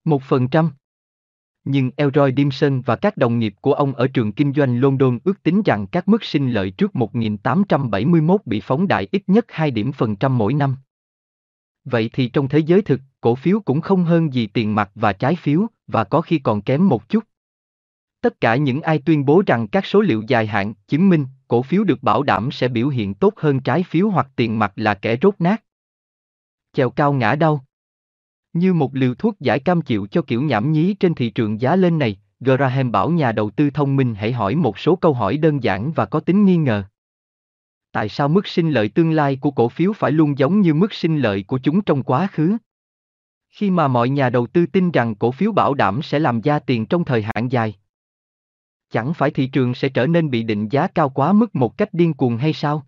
[0.06, 0.70] 1%.
[1.66, 5.44] Nhưng Elroy Dimson và các đồng nghiệp của ông ở trường kinh doanh London ước
[5.44, 9.92] tính rằng các mức sinh lợi trước 1871 bị phóng đại ít nhất 2 điểm
[9.92, 10.76] phần trăm mỗi năm.
[11.86, 15.14] Vậy thì trong thế giới thực, cổ phiếu cũng không hơn gì tiền mặt và
[15.14, 17.24] trái phiếu, và có khi còn kém một chút.
[18.22, 21.62] Tất cả những ai tuyên bố rằng các số liệu dài hạn chứng minh cổ
[21.62, 24.94] phiếu được bảo đảm sẽ biểu hiện tốt hơn trái phiếu hoặc tiền mặt là
[24.94, 25.64] kẻ rốt nát.
[26.74, 27.66] Chèo cao ngã đau.
[28.54, 31.76] Như một liều thuốc giải cam chịu cho kiểu nhảm nhí trên thị trường giá
[31.76, 35.38] lên này, Graham bảo nhà đầu tư thông minh hãy hỏi một số câu hỏi
[35.38, 36.84] đơn giản và có tính nghi ngờ.
[37.92, 40.94] Tại sao mức sinh lợi tương lai của cổ phiếu phải luôn giống như mức
[40.94, 42.58] sinh lợi của chúng trong quá khứ?
[43.50, 46.60] Khi mà mọi nhà đầu tư tin rằng cổ phiếu bảo đảm sẽ làm ra
[46.60, 47.76] tiền trong thời hạn dài.
[48.90, 51.90] Chẳng phải thị trường sẽ trở nên bị định giá cao quá mức một cách
[51.94, 52.88] điên cuồng hay sao?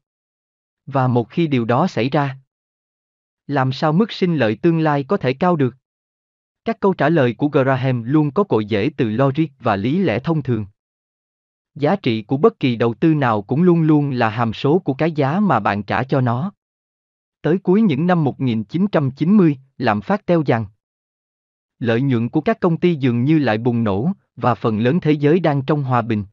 [0.86, 2.38] Và một khi điều đó xảy ra,
[3.50, 5.76] làm sao mức sinh lợi tương lai có thể cao được?
[6.66, 10.20] Các câu trả lời của Graham luôn có cội rễ từ logic và lý lẽ
[10.20, 10.66] thông thường.
[11.76, 14.94] Giá trị của bất kỳ đầu tư nào cũng luôn luôn là hàm số của
[14.94, 16.52] cái giá mà bạn trả cho nó.
[17.42, 20.66] Tới cuối những năm 1990, lạm phát teo dần.
[21.80, 25.12] Lợi nhuận của các công ty dường như lại bùng nổ, và phần lớn thế
[25.12, 26.24] giới đang trong hòa bình.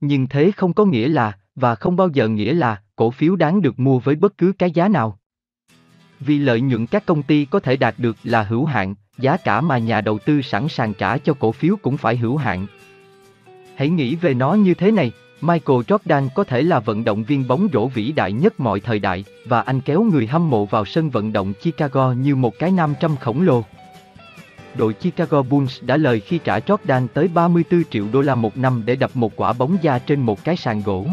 [0.00, 3.62] Nhưng thế không có nghĩa là, và không bao giờ nghĩa là, cổ phiếu đáng
[3.62, 5.18] được mua với bất cứ cái giá nào.
[6.20, 9.60] Vì lợi nhuận các công ty có thể đạt được là hữu hạn, giá cả
[9.60, 12.66] mà nhà đầu tư sẵn sàng trả cho cổ phiếu cũng phải hữu hạn.
[13.74, 17.48] Hãy nghĩ về nó như thế này, Michael Jordan có thể là vận động viên
[17.48, 20.84] bóng rổ vĩ đại nhất mọi thời đại, và anh kéo người hâm mộ vào
[20.84, 23.64] sân vận động Chicago như một cái nam trăm khổng lồ.
[24.74, 28.82] Đội Chicago Bulls đã lời khi trả Jordan tới 34 triệu đô la một năm
[28.84, 31.06] để đập một quả bóng da trên một cái sàn gỗ.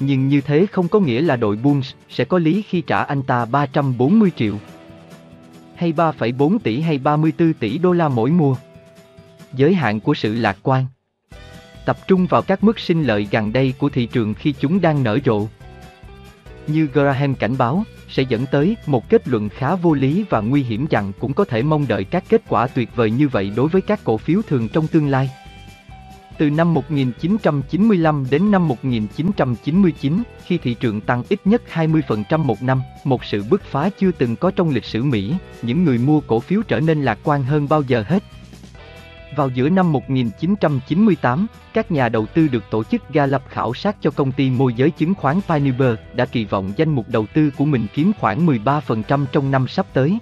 [0.00, 3.22] Nhưng như thế không có nghĩa là đội Bulls sẽ có lý khi trả anh
[3.22, 4.54] ta 340 triệu.
[5.74, 8.56] Hay 3,4 tỷ hay 34 tỷ đô la mỗi mùa.
[9.52, 10.86] Giới hạn của sự lạc quan.
[11.84, 15.02] Tập trung vào các mức sinh lợi gần đây của thị trường khi chúng đang
[15.02, 15.46] nở rộ.
[16.66, 20.62] Như Graham cảnh báo, sẽ dẫn tới một kết luận khá vô lý và nguy
[20.62, 23.68] hiểm rằng cũng có thể mong đợi các kết quả tuyệt vời như vậy đối
[23.68, 25.30] với các cổ phiếu thường trong tương lai.
[26.38, 32.82] Từ năm 1995 đến năm 1999, khi thị trường tăng ít nhất 20% một năm,
[33.04, 36.40] một sự bứt phá chưa từng có trong lịch sử Mỹ, những người mua cổ
[36.40, 38.22] phiếu trở nên lạc quan hơn bao giờ hết.
[39.36, 44.10] Vào giữa năm 1998, các nhà đầu tư được tổ chức Gallup khảo sát cho
[44.10, 47.64] công ty môi giới chứng khoán Pioneer đã kỳ vọng danh mục đầu tư của
[47.64, 50.18] mình kiếm khoảng 13% trong năm sắp tới.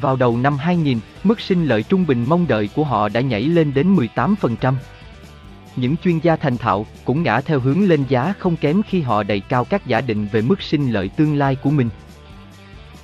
[0.00, 3.42] Vào đầu năm 2000, mức sinh lợi trung bình mong đợi của họ đã nhảy
[3.42, 4.74] lên đến 18%.
[5.76, 9.22] Những chuyên gia thành thạo cũng ngã theo hướng lên giá không kém khi họ
[9.22, 11.88] đầy cao các giả định về mức sinh lợi tương lai của mình.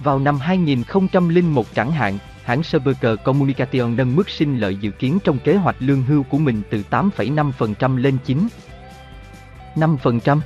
[0.02, 5.38] Vào năm 2001 chẳng hạn, hãng Serberger Communication nâng mức sinh lợi dự kiến trong
[5.38, 8.18] kế hoạch lương hưu của mình từ 8,5% lên
[9.76, 10.40] 9,5%.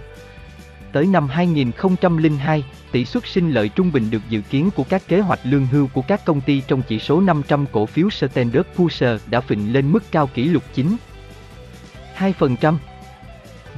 [0.93, 5.21] Tới năm 2002, tỷ suất sinh lợi trung bình được dự kiến của các kế
[5.21, 9.19] hoạch lương hưu của các công ty trong chỉ số 500 cổ phiếu Standard Poor's
[9.27, 10.63] đã phình lên mức cao kỷ lục
[12.19, 12.77] 2%.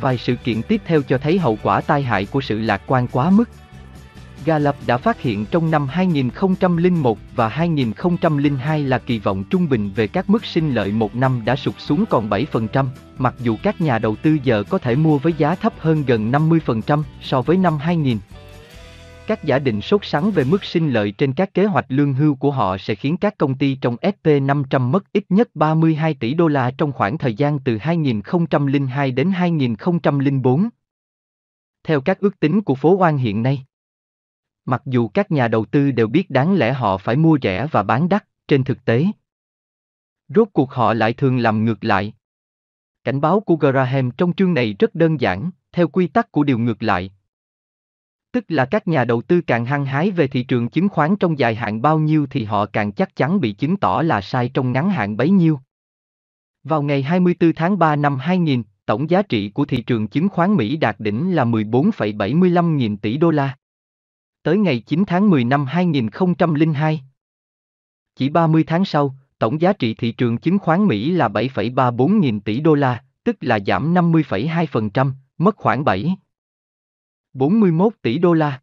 [0.01, 3.07] Vài sự kiện tiếp theo cho thấy hậu quả tai hại của sự lạc quan
[3.09, 3.49] quá mức.
[4.45, 10.07] Gallup đã phát hiện trong năm 2001 và 2002 là kỳ vọng trung bình về
[10.07, 12.87] các mức sinh lợi một năm đã sụt xuống còn 7%,
[13.19, 16.33] mặc dù các nhà đầu tư giờ có thể mua với giá thấp hơn gần
[16.33, 18.19] 50% so với năm 2000.
[19.27, 22.35] Các giả định sốt sắng về mức sinh lợi trên các kế hoạch lương hưu
[22.35, 26.49] của họ sẽ khiến các công ty trong SP500 mất ít nhất 32 tỷ đô
[26.49, 30.69] la trong khoảng thời gian từ 2002 đến 2004.
[31.85, 33.65] Theo các ước tính của phố Oan hiện nay,
[34.71, 37.83] Mặc dù các nhà đầu tư đều biết đáng lẽ họ phải mua rẻ và
[37.83, 39.07] bán đắt, trên thực tế.
[40.29, 42.15] Rốt cuộc họ lại thường làm ngược lại.
[43.05, 46.59] Cảnh báo của Graham trong chương này rất đơn giản, theo quy tắc của điều
[46.59, 47.13] ngược lại.
[48.33, 51.39] Tức là các nhà đầu tư càng hăng hái về thị trường chứng khoán trong
[51.39, 54.73] dài hạn bao nhiêu thì họ càng chắc chắn bị chứng tỏ là sai trong
[54.73, 55.61] ngắn hạn bấy nhiêu.
[56.65, 60.55] Vào ngày 24 tháng 3 năm 2000, tổng giá trị của thị trường chứng khoán
[60.55, 63.57] Mỹ đạt đỉnh là 14,75 nghìn tỷ đô la
[64.43, 67.01] tới ngày 9 tháng 10 năm 2002.
[68.17, 72.41] Chỉ 30 tháng sau, tổng giá trị thị trường chứng khoán Mỹ là 7,34 nghìn
[72.41, 76.17] tỷ đô la, tức là giảm 50,2%, mất khoảng 7
[77.33, 78.61] 41 tỷ đô la.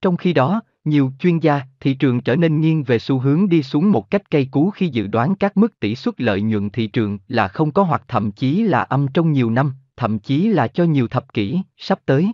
[0.00, 3.62] Trong khi đó, nhiều chuyên gia, thị trường trở nên nghiêng về xu hướng đi
[3.62, 6.86] xuống một cách cây cú khi dự đoán các mức tỷ suất lợi nhuận thị
[6.86, 10.68] trường là không có hoặc thậm chí là âm trong nhiều năm, thậm chí là
[10.68, 12.32] cho nhiều thập kỷ, sắp tới.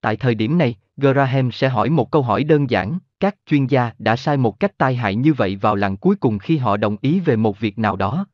[0.00, 3.90] Tại thời điểm này, Graham sẽ hỏi một câu hỏi đơn giản, các chuyên gia
[3.98, 6.96] đã sai một cách tai hại như vậy vào lần cuối cùng khi họ đồng
[7.00, 8.26] ý về một việc nào đó.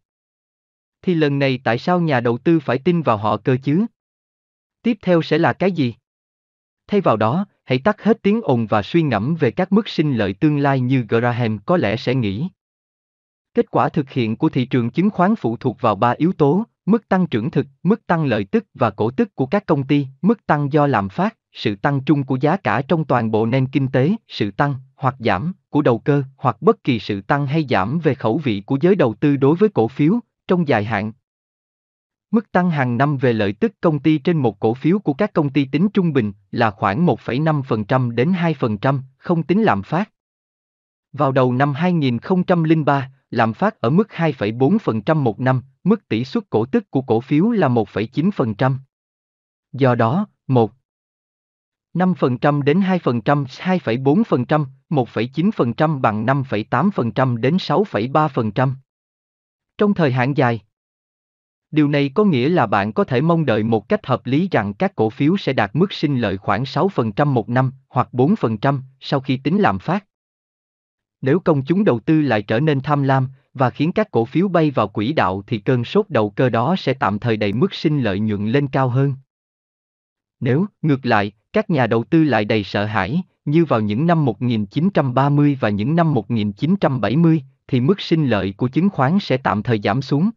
[1.02, 3.86] Thì lần này tại sao nhà đầu tư phải tin vào họ cơ chứ?
[4.82, 5.94] Tiếp theo sẽ là cái gì?
[6.86, 10.14] Thay vào đó, hãy tắt hết tiếng ồn và suy ngẫm về các mức sinh
[10.14, 12.48] lợi tương lai như Graham có lẽ sẽ nghĩ.
[13.54, 16.64] Kết quả thực hiện của thị trường chứng khoán phụ thuộc vào ba yếu tố,
[16.86, 20.06] mức tăng trưởng thực, mức tăng lợi tức và cổ tức của các công ty,
[20.22, 23.66] mức tăng do lạm phát, sự tăng chung của giá cả trong toàn bộ nền
[23.66, 27.66] kinh tế, sự tăng hoặc giảm của đầu cơ hoặc bất kỳ sự tăng hay
[27.70, 31.12] giảm về khẩu vị của giới đầu tư đối với cổ phiếu trong dài hạn.
[32.30, 35.32] Mức tăng hàng năm về lợi tức công ty trên một cổ phiếu của các
[35.32, 40.10] công ty tính trung bình là khoảng 1,5% đến 2%, không tính lạm phát.
[41.12, 46.66] Vào đầu năm 2003, lạm phát ở mức 2,4% một năm, mức tỷ suất cổ
[46.66, 48.76] tức của cổ phiếu là 1,9%.
[49.72, 50.72] Do đó, 1
[51.94, 58.74] 5% đến 2%, 2,4%, 1,9% bằng 5,8% đến 6,3%.
[59.78, 60.60] Trong thời hạn dài,
[61.70, 64.74] Điều này có nghĩa là bạn có thể mong đợi một cách hợp lý rằng
[64.74, 69.20] các cổ phiếu sẽ đạt mức sinh lợi khoảng 6% một năm hoặc 4% sau
[69.20, 70.06] khi tính lạm phát.
[71.20, 74.48] Nếu công chúng đầu tư lại trở nên tham lam và khiến các cổ phiếu
[74.48, 77.74] bay vào quỹ đạo thì cơn sốt đầu cơ đó sẽ tạm thời đẩy mức
[77.74, 79.14] sinh lợi nhuận lên cao hơn.
[80.40, 84.24] Nếu, ngược lại, các nhà đầu tư lại đầy sợ hãi, như vào những năm
[84.24, 89.80] 1930 và những năm 1970, thì mức sinh lợi của chứng khoán sẽ tạm thời
[89.84, 90.30] giảm xuống.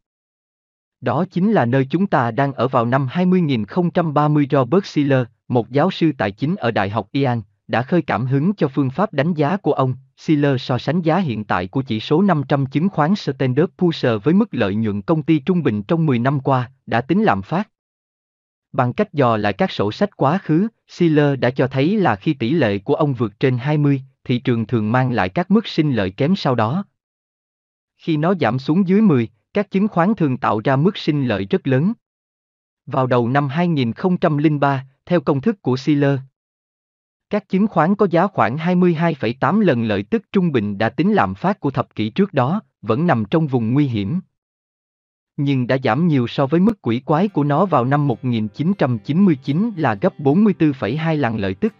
[1.02, 5.92] Đó chính là nơi chúng ta đang ở vào năm 2030 Robert Shiller, một giáo
[5.92, 7.42] sư tài chính ở Đại học Ian,
[7.74, 9.96] đã khơi cảm hứng cho phương pháp đánh giá của ông.
[10.18, 14.34] Shiller so sánh giá hiện tại của chỉ số 500 chứng khoán Standard Poor's với
[14.34, 17.70] mức lợi nhuận công ty trung bình trong 10 năm qua, đã tính lạm phát.
[18.72, 22.34] Bằng cách dò lại các sổ sách quá khứ, Shiller đã cho thấy là khi
[22.34, 25.94] tỷ lệ của ông vượt trên 20, thị trường thường mang lại các mức sinh
[25.94, 26.86] lợi kém sau đó.
[27.98, 31.46] Khi nó giảm xuống dưới 10, các chứng khoán thường tạo ra mức sinh lợi
[31.50, 31.94] rất lớn.
[32.86, 36.20] Vào đầu năm 2003, theo công thức của Shiller,
[37.34, 41.36] các chứng khoán có giá khoảng 22,8 lần lợi tức trung bình đã tính lạm
[41.36, 44.20] phát của thập kỷ trước đó, vẫn nằm trong vùng nguy hiểm.
[45.38, 49.96] nhưng đã giảm nhiều so với mức quỷ quái của nó vào năm 1999 là
[50.02, 51.74] gấp 44,2 lần lợi tức.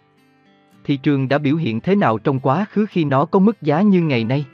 [0.84, 3.82] Thị trường đã biểu hiện thế nào trong quá khứ khi nó có mức giá
[3.82, 4.44] như ngày nay?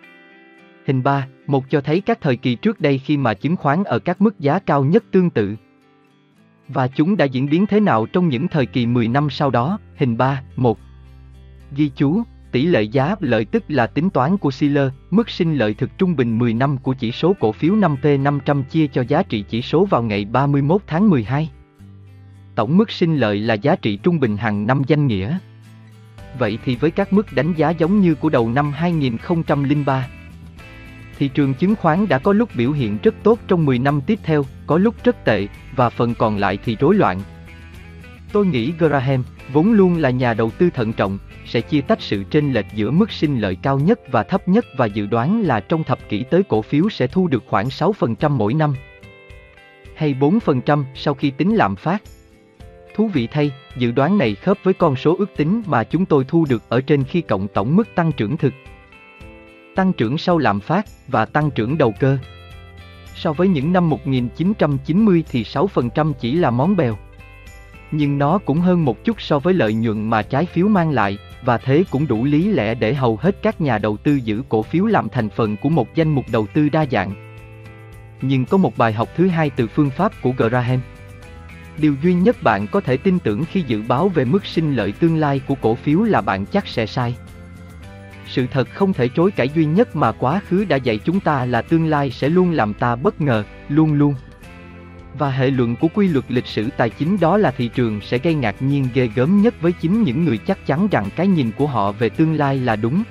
[0.86, 3.98] Hình 3, một cho thấy các thời kỳ trước đây khi mà chứng khoán ở
[3.98, 5.56] các mức giá cao nhất tương tự.
[6.68, 9.78] Và chúng đã diễn biến thế nào trong những thời kỳ 10 năm sau đó,
[9.97, 10.78] hình 3, 1.
[11.76, 12.22] Ghi chú,
[12.52, 16.16] tỷ lệ giá lợi tức là tính toán của Shiller, mức sinh lợi thực trung
[16.16, 19.84] bình 10 năm của chỉ số cổ phiếu 5T500 chia cho giá trị chỉ số
[19.84, 21.51] vào ngày 31 tháng 12.
[22.55, 25.38] Tổng mức sinh lợi là giá trị trung bình hàng năm danh nghĩa.
[26.38, 30.09] Vậy thì với các mức đánh giá giống như của đầu năm 2003,
[31.18, 34.18] thị trường chứng khoán đã có lúc biểu hiện rất tốt trong 10 năm tiếp
[34.22, 37.20] theo, có lúc rất tệ, và phần còn lại thì rối loạn.
[38.32, 42.24] Tôi nghĩ Graham, vốn luôn là nhà đầu tư thận trọng, sẽ chia tách sự
[42.31, 45.61] chênh lệch giữa mức sinh lợi cao nhất và thấp nhất và dự đoán là
[45.61, 48.74] trong thập kỷ tới cổ phiếu sẽ thu được khoảng 6% mỗi năm.
[49.94, 52.02] Hay 4% sau khi tính lạm phát.
[52.94, 56.24] Thú vị thay, dự đoán này khớp với con số ước tính mà chúng tôi
[56.28, 58.52] thu được ở trên khi cộng tổng mức tăng trưởng thực.
[59.74, 62.19] Tăng trưởng sau lạm phát và tăng trưởng đầu cơ.
[63.15, 66.97] So với những năm 1990 thì 6% chỉ là món bèo.
[67.93, 71.19] Nhưng nó cũng hơn một chút so với lợi nhuận mà trái phiếu mang lại,
[71.43, 74.62] và thế cũng đủ lý lẽ để hầu hết các nhà đầu tư giữ cổ
[74.62, 77.12] phiếu làm thành phần của một danh mục đầu tư đa dạng.
[78.23, 80.81] Nhưng có một bài học thứ hai từ phương pháp của Graham.
[81.79, 84.93] Điều duy nhất bạn có thể tin tưởng khi dự báo về mức sinh lợi
[84.93, 87.17] tương lai của cổ phiếu là bạn chắc sẽ sai.
[88.27, 91.45] Sự thật không thể chối cãi duy nhất mà quá khứ đã dạy chúng ta
[91.45, 94.15] là tương lai sẽ luôn làm ta bất ngờ, luôn luôn.
[95.19, 98.19] Và hệ luận của quy luật lịch sử tài chính đó là thị trường sẽ
[98.19, 101.53] gây ngạc nhiên ghê gớm nhất với chính những người chắc chắn rằng cái nhìn
[101.53, 103.03] của họ về tương lai là đúng.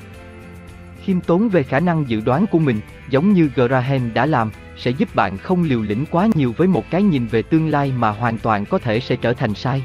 [1.04, 4.92] Khiêm tốn về khả năng dự đoán của mình, giống như Graham đã làm, sẽ
[4.92, 8.10] giúp bạn không liều lĩnh quá nhiều với một cái nhìn về tương lai mà
[8.10, 9.84] hoàn toàn có thể sẽ trở thành sai.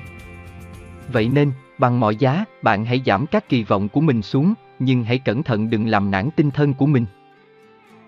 [1.13, 5.05] Vậy nên, bằng mọi giá, bạn hãy giảm các kỳ vọng của mình xuống, nhưng
[5.05, 7.07] hãy cẩn thận đừng làm nản tinh thần của mình.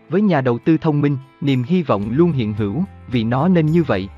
[0.08, 3.66] Với nhà đầu tư thông minh, niềm hy vọng luôn hiện hữu, vì nó nên
[3.66, 4.08] như vậy.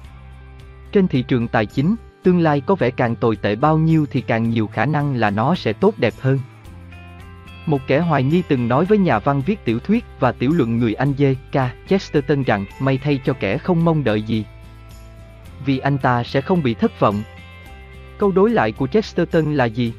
[0.93, 4.21] Trên thị trường tài chính, tương lai có vẻ càng tồi tệ bao nhiêu thì
[4.21, 6.39] càng nhiều khả năng là nó sẽ tốt đẹp hơn.
[7.67, 10.79] Một kẻ hoài nghi từng nói với nhà văn viết tiểu thuyết và tiểu luận
[10.79, 11.35] người Anh J.
[11.35, 11.89] K.
[11.89, 14.45] Chesterton rằng may thay cho kẻ không mong đợi gì.
[15.65, 17.23] Vì anh ta sẽ không bị thất vọng.
[18.19, 19.93] Câu đối lại của Chesterton là gì?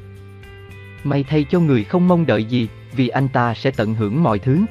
[1.04, 4.38] May thay cho người không mong đợi gì, vì anh ta sẽ tận hưởng mọi
[4.38, 4.64] thứ.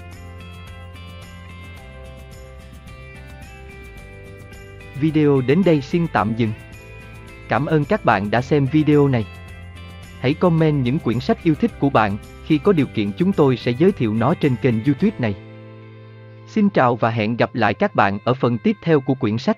[5.00, 6.52] Video đến đây xin tạm dừng.
[7.50, 9.26] Cảm ơn các bạn đã xem video này.
[10.20, 13.58] Hãy comment những quyển sách yêu thích của bạn, khi có điều kiện chúng tôi
[13.58, 15.36] sẽ giới thiệu nó trên kênh YouTube này.
[16.48, 19.58] Xin chào và hẹn gặp lại các bạn ở phần tiếp theo của quyển sách.